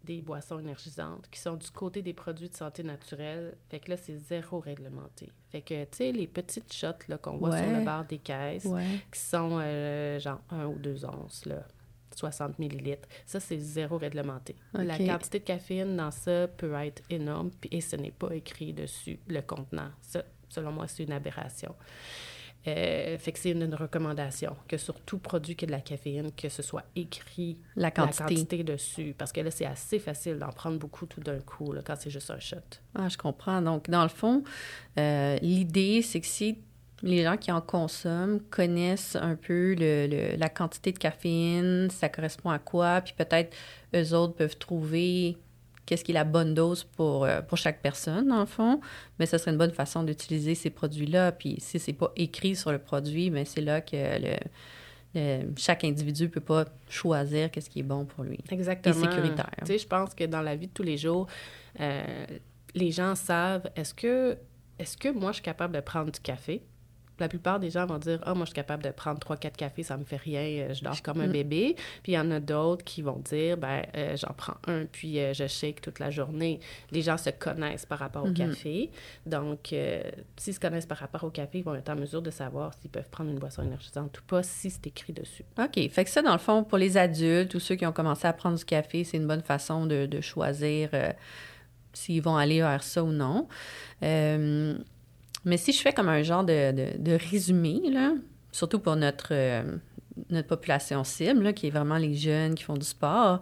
des 0.04 0.22
boissons 0.22 0.60
énergisantes, 0.60 1.28
qui 1.32 1.40
sont 1.40 1.56
du 1.56 1.70
côté 1.72 2.02
des 2.02 2.14
produits 2.14 2.50
de 2.50 2.56
santé 2.56 2.84
naturelle. 2.84 3.56
Fait 3.70 3.80
que 3.80 3.90
là, 3.92 3.98
c'est 3.98 4.18
zéro 4.18 4.60
réglementé. 4.60 5.32
Fait 5.50 5.62
que, 5.62 5.84
tu 5.86 5.90
sais, 5.98 6.12
les 6.12 6.28
petites 6.28 6.74
shots 6.74 6.88
là, 7.08 7.18
qu'on 7.18 7.38
voit 7.38 7.58
sur 7.58 7.70
le 7.72 7.84
bar 7.86 8.06
des 8.06 8.18
caisses, 8.18 8.66
Ouais. 8.66 8.84
qui 9.12 9.20
sont 9.20 9.60
euh, 9.62 10.20
genre 10.20 10.42
1 10.50 10.66
ou 10.66 10.76
2 10.78 11.06
onces, 11.06 11.46
là, 11.46 11.64
60 12.16 12.60
millilitres, 12.60 13.08
ça, 13.26 13.40
c'est 13.40 13.58
zéro 13.58 13.98
réglementé. 13.98 14.56
La 14.74 14.98
quantité 14.98 15.40
de 15.40 15.46
caféine 15.46 15.96
dans 15.98 16.12
ça 16.12 16.48
peut 16.48 16.74
être 16.74 17.02
énorme, 17.10 17.50
et 17.72 17.82
ce 17.82 17.96
n'est 17.96 18.12
pas 18.12 18.36
écrit 18.36 18.74
dessus 18.74 19.20
le 19.28 19.42
contenant. 19.42 19.90
Ça, 20.02 20.24
selon 20.50 20.72
moi, 20.74 20.88
c'est 20.88 21.04
une 21.04 21.12
aberration. 21.14 21.74
Euh, 22.68 23.18
fait 23.18 23.32
que 23.34 23.40
c'est 23.40 23.52
une, 23.52 23.64
une 23.64 23.76
recommandation 23.76 24.56
que 24.70 24.78
sur 24.78 25.00
tout 25.02 25.18
produit 25.18 25.56
qui 25.56 25.66
a 25.66 25.68
de 25.68 25.72
la 25.74 25.82
caféine, 25.82 26.32
que 26.32 26.48
ce 26.48 26.62
soit 26.62 26.84
écrit 26.96 27.58
La 27.76 27.84
la 27.84 27.92
quantité. 27.92 28.24
quantité 28.24 28.64
dessus. 28.64 29.14
Parce 29.18 29.32
que 29.34 29.42
là, 29.42 29.52
c'est 29.52 29.66
assez 29.66 30.00
facile 30.00 30.38
d'en 30.40 30.50
prendre 30.52 30.78
beaucoup 30.80 31.06
tout 31.06 31.20
d'un 31.22 31.40
coup 31.40 31.74
là, 31.74 31.82
quand 31.86 31.96
c'est 32.00 32.10
juste 32.10 32.32
un 32.32 32.40
shot. 32.40 32.56
Ah, 32.96 33.10
je 33.10 33.18
comprends. 33.18 33.62
Donc, 33.62 33.90
dans 33.90 34.04
le 34.04 34.10
fond, 34.10 34.44
euh, 34.98 35.38
l'idée, 35.42 36.02
c'est 36.02 36.22
que 36.22 36.28
si 36.28 36.58
les 37.02 37.24
gens 37.24 37.36
qui 37.36 37.52
en 37.52 37.60
consomment 37.60 38.40
connaissent 38.50 39.18
un 39.18 39.36
peu 39.36 39.76
le, 39.78 40.08
le- 40.08 40.38
la 40.38 40.48
quantité 40.48 40.94
de 40.94 41.00
caféine, 41.00 41.90
ça 41.92 42.08
correspond 42.08 42.50
à 42.50 42.60
quoi, 42.60 43.02
puis 43.02 43.14
peut-être 43.18 43.54
eux 43.94 44.14
autres 44.14 44.36
peuvent 44.36 44.58
trouver 44.58 45.38
qu'est-ce 45.86 46.04
qui 46.04 46.12
est 46.12 46.16
la 46.16 46.24
bonne 46.24 46.54
dose 46.54 46.84
pour, 46.84 47.26
euh, 47.26 47.42
pour 47.42 47.58
chaque 47.58 47.82
personne, 47.82 48.34
le 48.38 48.46
fond. 48.46 48.80
Mais 49.20 49.26
ce 49.26 49.38
serait 49.38 49.52
une 49.52 49.58
bonne 49.58 49.72
façon 49.72 50.04
d'utiliser 50.04 50.56
ces 50.56 50.70
produits-là. 50.70 51.32
Puis 51.32 51.56
si 51.60 51.80
c'est 51.80 51.94
pas 51.94 52.12
écrit 52.16 52.56
sur 52.56 52.72
le 52.72 52.80
produit, 52.80 53.30
mais 53.30 53.46
c'est 53.46 53.62
là 53.62 53.82
que 53.82 53.96
le, 53.96 54.38
chaque 55.58 55.84
individu 55.84 56.24
ne 56.24 56.28
peut 56.28 56.42
pas 56.42 56.66
choisir 56.90 57.52
qu'est-ce 57.52 57.70
qui 57.70 57.80
est 57.80 57.84
bon 57.84 58.06
pour 58.06 58.24
lui. 58.24 58.40
Exactement. 58.50 58.96
Et 58.96 58.98
sécuritaire. 58.98 59.52
Tu 59.60 59.68
sais, 59.68 59.78
je 59.78 59.88
pense 59.88 60.14
que 60.14 60.24
dans 60.24 60.42
la 60.42 60.56
vie 60.56 60.68
de 60.68 60.74
tous 60.74 60.84
les 60.84 60.98
jours, 60.98 61.28
euh, 61.80 62.26
les 62.74 62.92
gens 62.92 63.16
savent, 63.16 63.70
est-ce 63.76 63.94
que, 63.94 64.38
est-ce 64.80 64.98
que 64.98 65.10
moi, 65.10 65.32
je 65.32 65.36
suis 65.36 65.44
capable 65.44 65.76
de 65.76 65.82
prendre 65.82 66.12
du 66.12 66.20
café? 66.20 66.64
La 67.24 67.30
plupart 67.30 67.58
des 67.60 67.70
gens 67.70 67.86
vont 67.86 68.00
dire 68.00 68.20
Ah, 68.24 68.34
moi, 68.34 68.44
je 68.44 68.50
suis 68.50 68.56
capable 68.56 68.84
de 68.84 68.90
prendre 68.90 69.18
3-4 69.20 69.52
cafés, 69.56 69.84
ça 69.84 69.96
me 69.96 70.04
fait 70.04 70.18
rien, 70.18 70.42
euh, 70.42 70.74
je 70.74 70.84
dors 70.84 71.02
comme 71.02 71.22
un 71.22 71.28
Mm. 71.28 71.32
bébé. 71.32 71.76
Puis 72.04 72.12
il 72.12 72.16
y 72.16 72.20
en 72.20 72.30
a 72.32 72.42
d'autres 72.42 72.84
qui 72.84 73.02
vont 73.02 73.20
dire 73.20 73.56
Ben, 73.58 73.84
euh, 73.96 74.18
j'en 74.18 74.34
prends 74.36 74.56
un, 74.68 74.84
puis 74.86 75.20
euh, 75.20 75.34
je 75.34 75.48
shake 75.48 75.80
toute 75.82 76.00
la 76.00 76.10
journée. 76.12 76.60
Les 76.92 77.02
gens 77.02 77.18
se 77.18 77.30
connaissent 77.30 77.86
par 77.86 78.00
rapport 78.00 78.24
au 78.26 78.28
Mhm. 78.28 78.34
café. 78.34 78.90
Donc, 79.26 79.72
euh, 79.72 80.02
s'ils 80.36 80.54
se 80.54 80.60
connaissent 80.60 80.86
par 80.86 80.98
rapport 80.98 81.24
au 81.24 81.30
café, 81.30 81.60
ils 81.60 81.64
vont 81.64 81.76
être 81.76 81.90
en 81.90 81.96
mesure 81.96 82.22
de 82.22 82.30
savoir 82.32 82.74
s'ils 82.82 82.92
peuvent 82.92 83.10
prendre 83.10 83.30
une 83.30 83.40
boisson 83.40 83.64
énergisante 83.64 84.20
ou 84.20 84.24
pas 84.24 84.44
si 84.44 84.70
c'est 84.70 84.86
écrit 84.88 85.14
dessus. 85.14 85.46
OK. 85.58 85.90
Fait 85.90 86.04
que 86.04 86.10
ça, 86.10 86.22
dans 86.22 86.34
le 86.34 86.40
fond, 86.40 86.66
pour 86.66 86.78
les 86.78 86.98
adultes 86.98 87.54
ou 87.56 87.60
ceux 87.62 87.76
qui 87.76 87.86
ont 87.86 87.94
commencé 87.94 88.28
à 88.28 88.34
prendre 88.34 88.58
du 88.58 88.66
café, 88.66 89.06
c'est 89.06 89.16
une 89.18 89.28
bonne 89.28 89.44
façon 89.44 89.86
de, 89.86 90.06
de 90.08 90.20
choisir 90.20 90.90
s'ils 91.94 92.22
vont 92.22 92.36
aller 92.36 92.60
vers 92.60 92.84
ça 92.84 93.04
ou 93.04 93.12
non. 93.12 93.48
Euh, 94.02 94.76
mais 95.46 95.58
si 95.58 95.72
je 95.74 95.82
fais 95.82 95.94
comme 95.94 96.10
un 96.10 96.24
genre 96.24 96.44
de, 96.44 96.72
de- 96.72 96.98
de 96.98 97.18
résumé, 97.32 97.82
là, 97.92 98.14
surtout 98.52 98.80
pour 98.80 98.96
notre, 98.96 99.30
euh, 99.32 99.78
notre 100.30 100.48
population 100.48 101.04
cible, 101.04 101.44
là, 101.44 101.54
qui 101.54 101.68
est 101.68 101.72
vraiment 101.72 101.98
les 101.98 102.14
jeunes 102.16 102.56
qui 102.56 102.64
font 102.64 102.76
du 102.78 102.86
sport, 102.86 103.40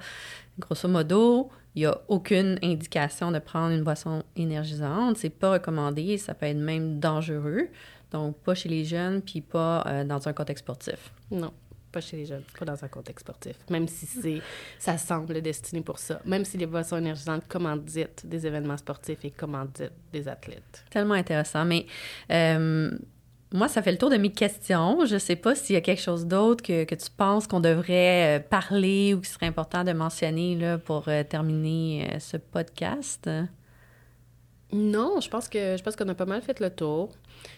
grosso 0.60 0.88
modo, 0.88 1.50
il 1.76 1.82
n'y 1.84 1.86
a 1.86 2.02
aucune 2.10 2.60
indication 2.64 3.32
de 3.32 3.40
prendre 3.40 3.74
une 3.74 3.84
boisson 3.84 4.24
énergisante. 4.36 5.18
C'est 5.18 5.30
pas 5.30 5.54
recommandé, 5.54 6.18
ça 6.18 6.34
peut 6.34 6.46
être 6.48 6.58
même 6.58 7.00
dangereux. 7.00 7.68
Donc, 8.12 8.36
pas 8.40 8.56
chez 8.56 8.68
les 8.68 8.84
jeunes, 8.84 9.22
puis 9.22 9.40
pas 9.40 9.84
euh, 9.88 10.04
dans 10.04 10.28
un 10.28 10.34
contexte 10.34 10.66
sportif. 10.66 11.14
Non, 11.32 11.54
pas 11.92 12.02
chez 12.02 12.18
les 12.18 12.26
jeunes, 12.26 12.44
pas 12.58 12.66
dans 12.66 12.84
un 12.84 12.88
contexte 12.88 13.26
sportif. 13.26 13.56
Même 13.70 13.88
si 13.88 14.06
c'est, 14.06 14.42
ça 14.80 14.98
semble 14.98 15.42
destiné 15.42 15.82
pour 15.82 16.00
ça. 16.00 16.22
Même 16.26 16.46
si 16.46 16.58
les 16.58 16.66
boissons 16.66 16.98
énergisantes 16.98 17.48
commanditent 17.48 18.26
des 18.26 18.48
événements 18.48 18.78
sportifs 18.78 19.24
et 19.24 19.32
commanditent 19.32 19.92
des 20.12 20.28
athlètes. 20.28 20.86
Tellement 20.90 21.14
intéressant. 21.14 21.66
Mais 21.66 21.86
euh, 22.32 22.92
moi, 23.52 23.68
ça 23.68 23.82
fait 23.82 23.92
le 23.92 23.98
tour 23.98 24.10
de 24.10 24.18
mes 24.18 24.32
questions. 24.32 25.06
Je 25.06 25.18
sais 25.18 25.36
pas 25.36 25.56
s'il 25.56 25.74
y 25.74 25.78
a 25.78 25.82
quelque 25.82 26.02
chose 26.02 26.26
d'autre 26.26 26.64
que, 26.64 26.84
que 26.84 26.96
tu 26.96 27.10
penses 27.16 27.48
qu'on 27.48 27.60
devrait 27.60 28.40
euh, 28.40 28.44
parler 28.44 29.14
ou 29.14 29.22
qui 29.22 29.30
serait 29.30 29.48
important 29.48 29.84
de 29.84 29.92
mentionner 29.92 30.56
là, 30.56 30.78
pour 30.78 31.08
euh, 31.08 31.24
terminer 31.24 32.18
ce 32.20 32.38
podcast. 32.38 33.30
Non, 34.74 35.20
je 35.20 35.30
pense 35.30 35.50
que 35.50 35.76
je 35.78 35.84
pense 35.84 35.96
qu'on 35.96 36.08
a 36.08 36.16
pas 36.16 36.26
mal 36.26 36.42
fait 36.42 36.60
le 36.60 36.70
tour. 36.70 37.10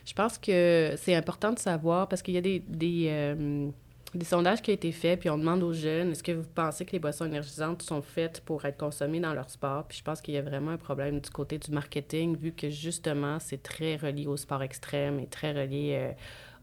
Je 0.06 0.14
pense 0.14 0.38
que 0.38 0.94
c'est 0.98 1.16
important 1.16 1.52
de 1.52 1.60
savoir 1.60 2.08
parce 2.08 2.22
qu'il 2.22 2.34
y 2.34 2.38
a 2.38 2.42
des, 2.42 2.60
des, 2.68 3.08
euh, 3.10 3.70
des 4.16 4.26
sondages 4.26 4.62
qui 4.62 4.72
ont 4.72 4.76
été 4.76 4.92
faits, 4.92 5.20
puis 5.20 5.30
on 5.30 5.38
demande 5.38 5.64
aux 5.64 5.74
jeunes 5.74 6.12
est-ce 6.12 6.24
que 6.24 6.32
vous 6.32 6.48
pensez 6.48 6.86
que 6.86 6.92
les 6.92 7.00
boissons 7.00 7.26
énergisantes 7.26 7.82
sont 7.82 8.02
faites 8.02 8.42
pour 8.42 8.64
être 8.66 8.78
consommées 8.78 9.20
dans 9.20 9.34
leur 9.34 9.50
sport? 9.50 9.86
Puis 9.88 9.98
je 9.98 10.04
pense 10.04 10.22
qu'il 10.22 10.36
y 10.36 10.38
a 10.38 10.42
vraiment 10.42 10.72
un 10.72 10.78
problème 10.78 11.20
du 11.20 11.30
côté 11.30 11.58
du 11.58 11.72
marketing, 11.72 12.38
vu 12.38 12.52
que 12.52 12.70
justement 12.70 13.40
c'est 13.40 13.64
très 13.64 13.96
relié 13.96 14.28
au 14.28 14.38
sport 14.38 14.62
extrême 14.62 15.20
et 15.20 15.28
très 15.28 15.52
relié 15.52 15.96
euh, 15.98 16.12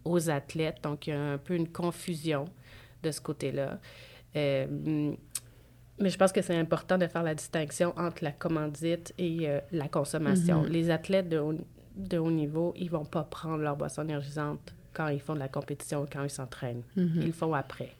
aux 0.04 0.30
athlètes. 0.30 0.78
Donc 0.82 1.06
il 1.06 1.10
y 1.10 1.12
a 1.12 1.20
un 1.20 1.38
peu 1.38 1.54
une 1.54 1.68
confusion 1.68 2.44
de 3.02 3.10
ce 3.10 3.20
côté-là. 3.20 3.80
Euh, 4.36 4.66
mais 5.98 6.08
je 6.08 6.16
pense 6.16 6.32
que 6.32 6.40
c'est 6.42 6.56
important 6.56 6.98
de 6.98 7.06
faire 7.08 7.24
la 7.24 7.34
distinction 7.34 7.92
entre 7.96 8.22
la 8.22 8.32
commandite 8.32 9.12
et 9.18 9.48
euh, 9.48 9.60
la 9.72 9.88
consommation. 9.88 10.62
Mhm. 10.62 10.68
Les 10.68 10.90
athlètes 10.90 11.28
de 11.28 11.38
haut, 11.38 11.54
de 11.96 12.18
haut 12.18 12.30
niveau, 12.30 12.72
ils 12.76 12.90
vont 12.90 13.04
pas 13.04 13.24
prendre 13.24 13.58
leur 13.58 13.76
boisson 13.76 14.02
énergisante 14.02 14.74
quand 14.92 15.08
ils 15.08 15.20
font 15.20 15.34
de 15.34 15.38
la 15.38 15.48
compétition, 15.48 16.06
quand 16.10 16.22
ils 16.24 16.30
s'entraînent. 16.30 16.82
Mhm. 16.96 17.12
Ils 17.16 17.26
le 17.26 17.32
font 17.32 17.52
après. 17.54 17.90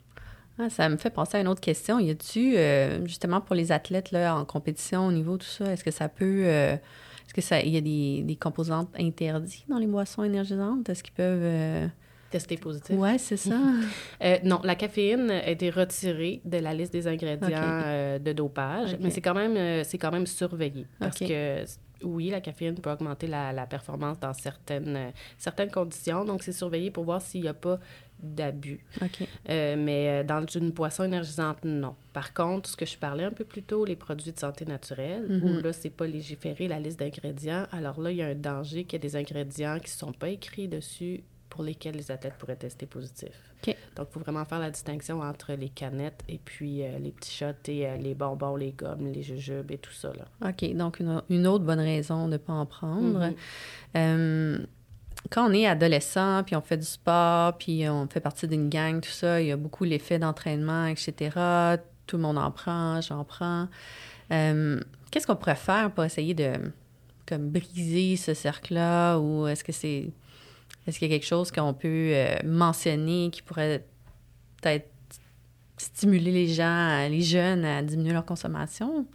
Ah, 0.59 0.69
ça 0.69 0.89
me 0.89 0.97
fait 0.99 1.11
penser 1.11 1.39
à 1.39 1.41
une 1.41 1.49
autre 1.49 1.61
question. 1.61 1.99
Y 1.99 2.11
a-tu, 2.11 2.55
euh, 2.57 3.07
justement, 3.07 3.41
pour 3.41 3.55
les 3.57 3.73
athlètes 3.73 4.11
là, 4.11 4.37
en 4.37 4.45
compétition 4.45 5.07
au 5.07 5.13
niveau 5.13 5.37
tout 5.39 5.47
ça, 5.47 5.73
est-ce 5.73 5.83
que 5.85 5.91
ça 5.91 6.09
peut. 6.09 6.43
euh, 6.45 6.75
est-ce 6.75 7.33
que 7.35 7.41
ça, 7.41 7.63
y 7.63 7.77
a 7.77 7.81
des, 7.81 8.23
des 8.25 8.37
composantes 8.37 8.89
interdites 8.99 9.65
dans 9.69 9.79
les 9.79 9.87
boissons 9.87 10.23
énergisantes? 10.25 10.89
Est-ce 10.89 11.03
qu'ils 11.03 11.15
peuvent. 11.15 11.41
euh, 11.43 11.87
Tester 12.31 12.57
positif. 12.57 12.97
Ouais, 12.97 13.19
c'est 13.19 13.37
ça. 13.37 13.57
Euh, 14.23 14.37
non, 14.45 14.61
la 14.63 14.75
caféine 14.75 15.31
a 15.31 15.49
été 15.49 15.71
retirée 15.71 16.43
de 16.45 16.59
la 16.59 16.75
liste 16.75 16.93
des 16.93 17.07
ingrédients 17.09 17.49
euh, 17.59 18.19
de 18.19 18.33
dopage, 18.33 18.97
mais 19.01 19.09
c'est 19.11 19.23
quand 19.23 19.35
même 19.35 19.57
euh, 19.57 19.83
c'est 19.83 19.97
quand 19.99 20.13
même 20.13 20.27
surveillé 20.27 20.87
parce 20.99 21.19
que 21.19 21.65
oui, 22.03 22.31
la 22.31 22.41
caféine 22.41 22.75
peut 22.77 22.91
augmenter 22.91 23.27
la, 23.27 23.53
la 23.53 23.67
performance 23.67 24.19
dans 24.21 24.33
certaines 24.33 24.97
euh, 24.97 25.11
certaines 25.39 25.71
conditions, 25.71 26.25
donc 26.25 26.43
c'est 26.43 26.53
surveillé 26.53 26.91
pour 26.91 27.05
voir 27.05 27.21
s'il 27.23 27.43
n'y 27.43 27.49
a 27.49 27.55
pas 27.55 27.79
d'abus. 28.23 28.85
Euh, 29.49 29.77
mais 29.79 30.09
euh, 30.21 30.25
dans 30.25 30.45
une 30.47 30.71
boisson 30.73 31.05
énergisante, 31.05 31.65
non. 31.65 31.95
Par 32.13 32.35
contre, 32.35 32.69
ce 32.69 32.77
que 32.77 32.85
je 32.85 32.99
parlais 32.99 33.25
un 33.25 33.31
peu 33.31 33.45
plus 33.45 33.63
tôt, 33.63 33.85
les 33.87 33.97
produits 33.97 34.33
de 34.33 34.39
santé 34.39 34.67
naturelle, 34.67 35.27
Mhm. 35.29 35.45
où 35.59 35.61
là, 35.63 35.73
c'est 35.73 35.89
pas 35.91 36.07
légiféré 36.07 36.69
la 36.69 36.79
liste 36.79 36.99
d'ingrédients, 36.99 37.65
alors 37.73 37.99
là, 38.01 38.11
il 38.11 38.19
y 38.19 38.23
a 38.23 38.27
un 38.27 38.35
danger 38.35 38.85
qu'il 38.85 38.95
y 38.95 38.97
ait 38.97 39.09
des 39.09 39.17
ingrédients 39.17 39.79
qui 39.79 39.87
ne 39.87 39.99
sont 40.07 40.13
pas 40.13 40.29
écrits 40.29 40.69
dessus 40.69 41.23
pour 41.51 41.65
lesquels 41.65 41.97
les 41.97 42.11
athlètes 42.11 42.35
pourraient 42.39 42.57
tester 42.57 42.87
positif. 42.87 43.33
Donc, 43.97 44.09
il 44.09 44.13
faut 44.15 44.21
vraiment 44.21 44.45
faire 44.45 44.61
la 44.61 44.71
distinction 44.71 45.21
entre 45.21 45.53
les 45.53 45.69
canettes 45.69 46.23
et 46.29 46.39
puis 46.39 46.83
euh, 46.83 46.99
les 46.99 47.11
petits 47.11 47.33
shots 47.33 47.69
et 47.69 47.87
euh, 47.87 47.97
les 47.97 48.15
bonbons, 48.15 48.57
les 48.57 48.73
gommes, 48.73 49.07
les 49.13 49.23
jujubes 49.23 49.71
et 49.71 49.79
tout 49.79 49.93
ça. 49.93 50.13
Là. 50.15 50.49
OK. 50.49 50.73
Donc, 50.75 51.01
une, 51.01 51.21
une 51.29 51.47
autre 51.47 51.65
bonne 51.65 51.81
raison 51.81 52.27
de 52.27 52.33
ne 52.33 52.37
pas 52.39 52.55
en 52.55 52.65
prendre. 52.65 53.27
Mhm. 53.27 53.35
Euh, 53.97 54.59
quand 55.29 55.51
on 55.51 55.53
est 55.53 55.67
adolescent, 55.67 56.43
puis 56.45 56.57
on 56.57 56.63
fait 56.63 56.79
du 56.79 56.87
sport, 56.87 57.59
puis 57.59 57.87
on 57.89 58.07
fait 58.07 58.21
partie 58.21 58.49
d'une 58.49 58.71
gang, 58.71 59.01
tout 59.01 59.11
ça, 59.11 59.43
il 59.43 59.49
y 59.49 59.53
a 59.53 59.57
beaucoup 59.57 59.85
l'effet 59.85 60.19
d'entraînement, 60.19 60.87
etc. 60.87 61.77
Tout 62.07 62.17
le 62.17 62.23
monde 62.23 62.39
en 62.39 62.51
prend, 62.51 63.03
j'en 63.03 63.25
prends. 63.25 63.69
Qu'est-ce 64.31 65.27
qu'on 65.27 65.37
pourrait 65.37 65.57
faire 65.57 65.91
pour 65.91 66.05
essayer 66.05 66.33
de 66.33 66.53
comme 67.27 67.51
briser 67.51 68.17
ce 68.17 68.33
cercle-là 68.33 69.19
ou 69.19 69.47
est-ce 69.47 69.63
que 69.63 69.73
c'est 69.73 70.11
est-ce 70.91 70.99
qu'il 70.99 71.09
y 71.09 71.15
a 71.15 71.17
quelque 71.17 71.27
chose 71.27 71.51
qu'on 71.53 71.73
peut 71.73 72.11
euh, 72.13 72.35
mentionner 72.45 73.31
qui 73.31 73.43
pourrait 73.43 73.87
peut-être 74.61 74.89
stimuler 75.77 76.33
les 76.33 76.49
gens, 76.49 77.09
les 77.09 77.23
jeunes 77.23 77.65
à 77.65 77.83
diminuer 77.83 78.13
leur 78.13 78.27
consommation? 78.27 79.07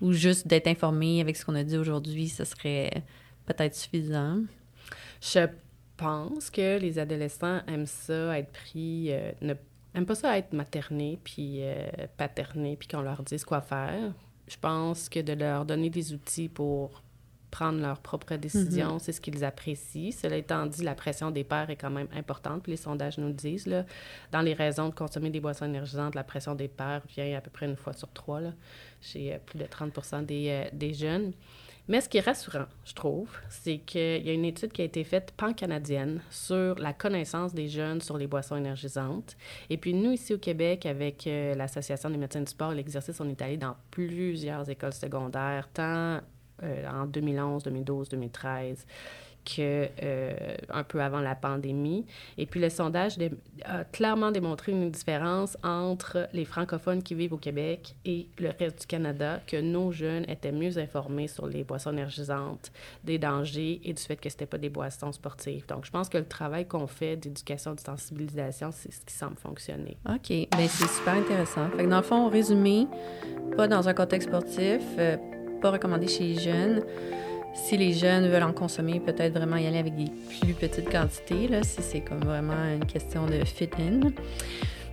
Ou 0.00 0.12
juste 0.12 0.46
d'être 0.46 0.66
informé 0.66 1.20
avec 1.20 1.36
ce 1.36 1.44
qu'on 1.44 1.54
a 1.54 1.62
dit 1.62 1.76
aujourd'hui, 1.76 2.28
ce 2.28 2.44
serait 2.44 3.04
peut-être 3.46 3.74
suffisant? 3.74 4.40
Je 5.20 5.46
pense 5.96 6.50
que 6.50 6.78
les 6.78 6.98
adolescents 6.98 7.60
aiment 7.66 7.86
ça, 7.86 8.38
être 8.38 8.50
pris, 8.50 9.12
euh, 9.12 9.32
ne, 9.42 9.54
aiment 9.94 10.06
pas 10.06 10.14
ça 10.14 10.36
être 10.38 10.52
maternés, 10.52 11.20
puis 11.22 11.58
euh, 11.60 11.86
paternés, 12.16 12.76
puis 12.76 12.88
qu'on 12.88 13.02
leur 13.02 13.22
dise 13.22 13.44
quoi 13.44 13.60
faire. 13.60 14.12
Je 14.48 14.56
pense 14.56 15.08
que 15.08 15.20
de 15.20 15.34
leur 15.34 15.64
donner 15.64 15.90
des 15.90 16.12
outils 16.12 16.48
pour 16.48 17.02
prendre 17.54 17.80
leurs 17.80 18.00
propres 18.00 18.34
décisions, 18.34 18.98
c'est 18.98 19.12
ce 19.12 19.20
qu'ils 19.20 19.44
apprécient. 19.44 20.10
Cela 20.10 20.38
étant 20.38 20.66
dit, 20.66 20.82
la 20.82 20.96
pression 20.96 21.30
des 21.30 21.44
pères 21.44 21.70
est 21.70 21.76
quand 21.76 21.90
même 21.90 22.08
importante, 22.12 22.64
puis 22.64 22.72
les 22.72 22.76
sondages 22.76 23.16
nous 23.16 23.28
le 23.28 23.32
disent. 23.32 23.68
Là. 23.68 23.84
Dans 24.32 24.40
les 24.40 24.54
raisons 24.54 24.88
de 24.88 24.94
consommer 24.94 25.30
des 25.30 25.38
boissons 25.38 25.66
énergisantes, 25.66 26.16
la 26.16 26.24
pression 26.24 26.56
des 26.56 26.66
pères 26.66 27.02
vient 27.14 27.38
à 27.38 27.40
peu 27.40 27.50
près 27.50 27.66
une 27.66 27.76
fois 27.76 27.92
sur 27.92 28.10
trois, 28.12 28.40
là, 28.40 28.54
chez 29.00 29.32
euh, 29.32 29.38
plus 29.46 29.56
de 29.56 29.66
30 29.66 30.24
des, 30.24 30.48
euh, 30.48 30.68
des 30.72 30.94
jeunes. 30.94 31.32
Mais 31.86 32.00
ce 32.00 32.08
qui 32.08 32.16
est 32.16 32.22
rassurant, 32.22 32.64
je 32.84 32.94
trouve, 32.94 33.30
c'est 33.50 33.78
qu'il 33.78 34.26
y 34.26 34.30
a 34.30 34.32
une 34.32 34.46
étude 34.46 34.72
qui 34.72 34.82
a 34.82 34.86
été 34.86 35.04
faite 35.04 35.32
pan-canadienne 35.36 36.22
sur 36.30 36.74
la 36.76 36.92
connaissance 36.92 37.54
des 37.54 37.68
jeunes 37.68 38.00
sur 38.00 38.18
les 38.18 38.26
boissons 38.26 38.56
énergisantes. 38.56 39.36
Et 39.70 39.76
puis 39.76 39.94
nous, 39.94 40.10
ici 40.10 40.34
au 40.34 40.38
Québec, 40.38 40.86
avec 40.86 41.26
euh, 41.28 41.54
l'Association 41.54 42.10
des 42.10 42.16
médecins 42.16 42.40
du 42.40 42.50
sport 42.50 42.72
et 42.72 42.74
l'exercice, 42.74 43.20
on 43.20 43.28
est 43.28 43.40
allé 43.42 43.58
dans 43.58 43.76
plusieurs 43.92 44.68
écoles 44.68 44.94
secondaires, 44.94 45.68
tant 45.72 46.20
euh, 46.62 46.88
en 46.88 47.06
2011, 47.06 47.64
2012, 47.64 48.08
2013 48.10 48.86
que 49.44 49.88
euh, 50.02 50.56
un 50.70 50.82
peu 50.82 51.00
avant 51.00 51.20
la 51.20 51.34
pandémie. 51.34 52.04
Et 52.38 52.46
puis 52.46 52.60
le 52.60 52.70
sondage 52.70 53.16
a 53.64 53.84
clairement 53.84 54.30
démontré 54.30 54.72
une 54.72 54.90
différence 54.90 55.56
entre 55.62 56.28
les 56.32 56.44
francophones 56.44 57.02
qui 57.02 57.14
vivent 57.14 57.34
au 57.34 57.38
Québec 57.38 57.94
et 58.04 58.26
le 58.38 58.50
reste 58.58 58.80
du 58.80 58.86
Canada, 58.86 59.40
que 59.46 59.60
nos 59.60 59.92
jeunes 59.92 60.24
étaient 60.28 60.52
mieux 60.52 60.78
informés 60.78 61.28
sur 61.28 61.46
les 61.46 61.64
boissons 61.64 61.92
énergisantes, 61.92 62.72
des 63.04 63.18
dangers 63.18 63.80
et 63.84 63.92
du 63.92 64.02
fait 64.02 64.16
que 64.16 64.28
c'était 64.28 64.46
pas 64.46 64.58
des 64.58 64.70
boissons 64.70 65.12
sportives. 65.12 65.66
Donc 65.66 65.84
je 65.84 65.90
pense 65.90 66.08
que 66.08 66.18
le 66.18 66.26
travail 66.26 66.66
qu'on 66.66 66.86
fait 66.86 67.16
d'éducation, 67.16 67.74
de 67.74 67.80
sensibilisation, 67.80 68.70
c'est 68.72 68.92
ce 68.92 69.00
qui 69.00 69.14
semble 69.14 69.36
fonctionner. 69.36 69.96
OK. 70.08 70.28
Bien, 70.28 70.68
c'est 70.68 70.88
super 70.88 71.14
intéressant. 71.14 71.68
Fait 71.70 71.84
que 71.84 71.88
dans 71.88 71.98
le 71.98 72.02
fond, 72.02 72.28
résumé, 72.28 72.86
pas 73.56 73.68
dans 73.68 73.88
un 73.88 73.94
contexte 73.94 74.28
sportif, 74.28 74.82
euh, 74.98 75.16
pas 75.64 75.70
recommandé 75.70 76.06
chez 76.08 76.24
les 76.24 76.38
jeunes. 76.38 76.82
Si 77.54 77.78
les 77.78 77.94
jeunes 77.94 78.28
veulent 78.28 78.42
en 78.42 78.52
consommer, 78.52 79.00
peut-être 79.00 79.32
vraiment 79.32 79.56
y 79.56 79.66
aller 79.66 79.78
avec 79.78 79.94
des 79.96 80.10
plus 80.28 80.52
petites 80.52 80.90
quantités, 80.90 81.48
là, 81.48 81.62
si 81.62 81.80
c'est 81.80 82.00
comme 82.00 82.20
vraiment 82.20 82.52
une 82.74 82.84
question 82.84 83.24
de 83.24 83.42
fit-in. 83.46 84.10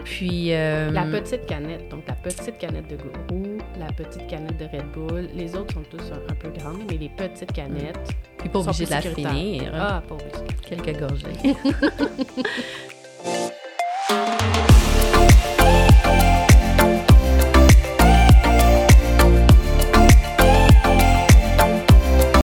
Puis... 0.06 0.54
euh, 0.54 0.90
La 0.92 1.04
petite 1.04 1.46
canette, 1.46 1.90
donc 1.90 2.04
la 2.08 2.14
petite 2.14 2.58
canette 2.58 2.88
de 2.90 2.96
gourou, 2.96 3.58
la 3.78 3.88
petite 3.88 4.26
canette 4.28 4.58
de 4.58 4.64
Red 4.66 4.92
Bull, 4.94 5.28
les 5.36 5.54
autres 5.56 5.74
sont 5.74 5.84
tous 5.90 6.06
un, 6.14 6.32
un 6.32 6.36
peu 6.36 6.50
grandes, 6.58 6.84
mais 6.90 6.98
les 6.98 7.10
petites 7.10 7.52
canettes 7.52 8.08
puis 8.38 8.48
pas 8.50 8.60
obligé 8.60 8.86
de 8.86 8.90
la 8.92 9.02
finir. 9.02 9.72
Ah, 9.76 10.02
pas 10.08 10.16
obligé. 10.16 10.56
Quelques 10.68 11.00
gorgées. 11.00 11.54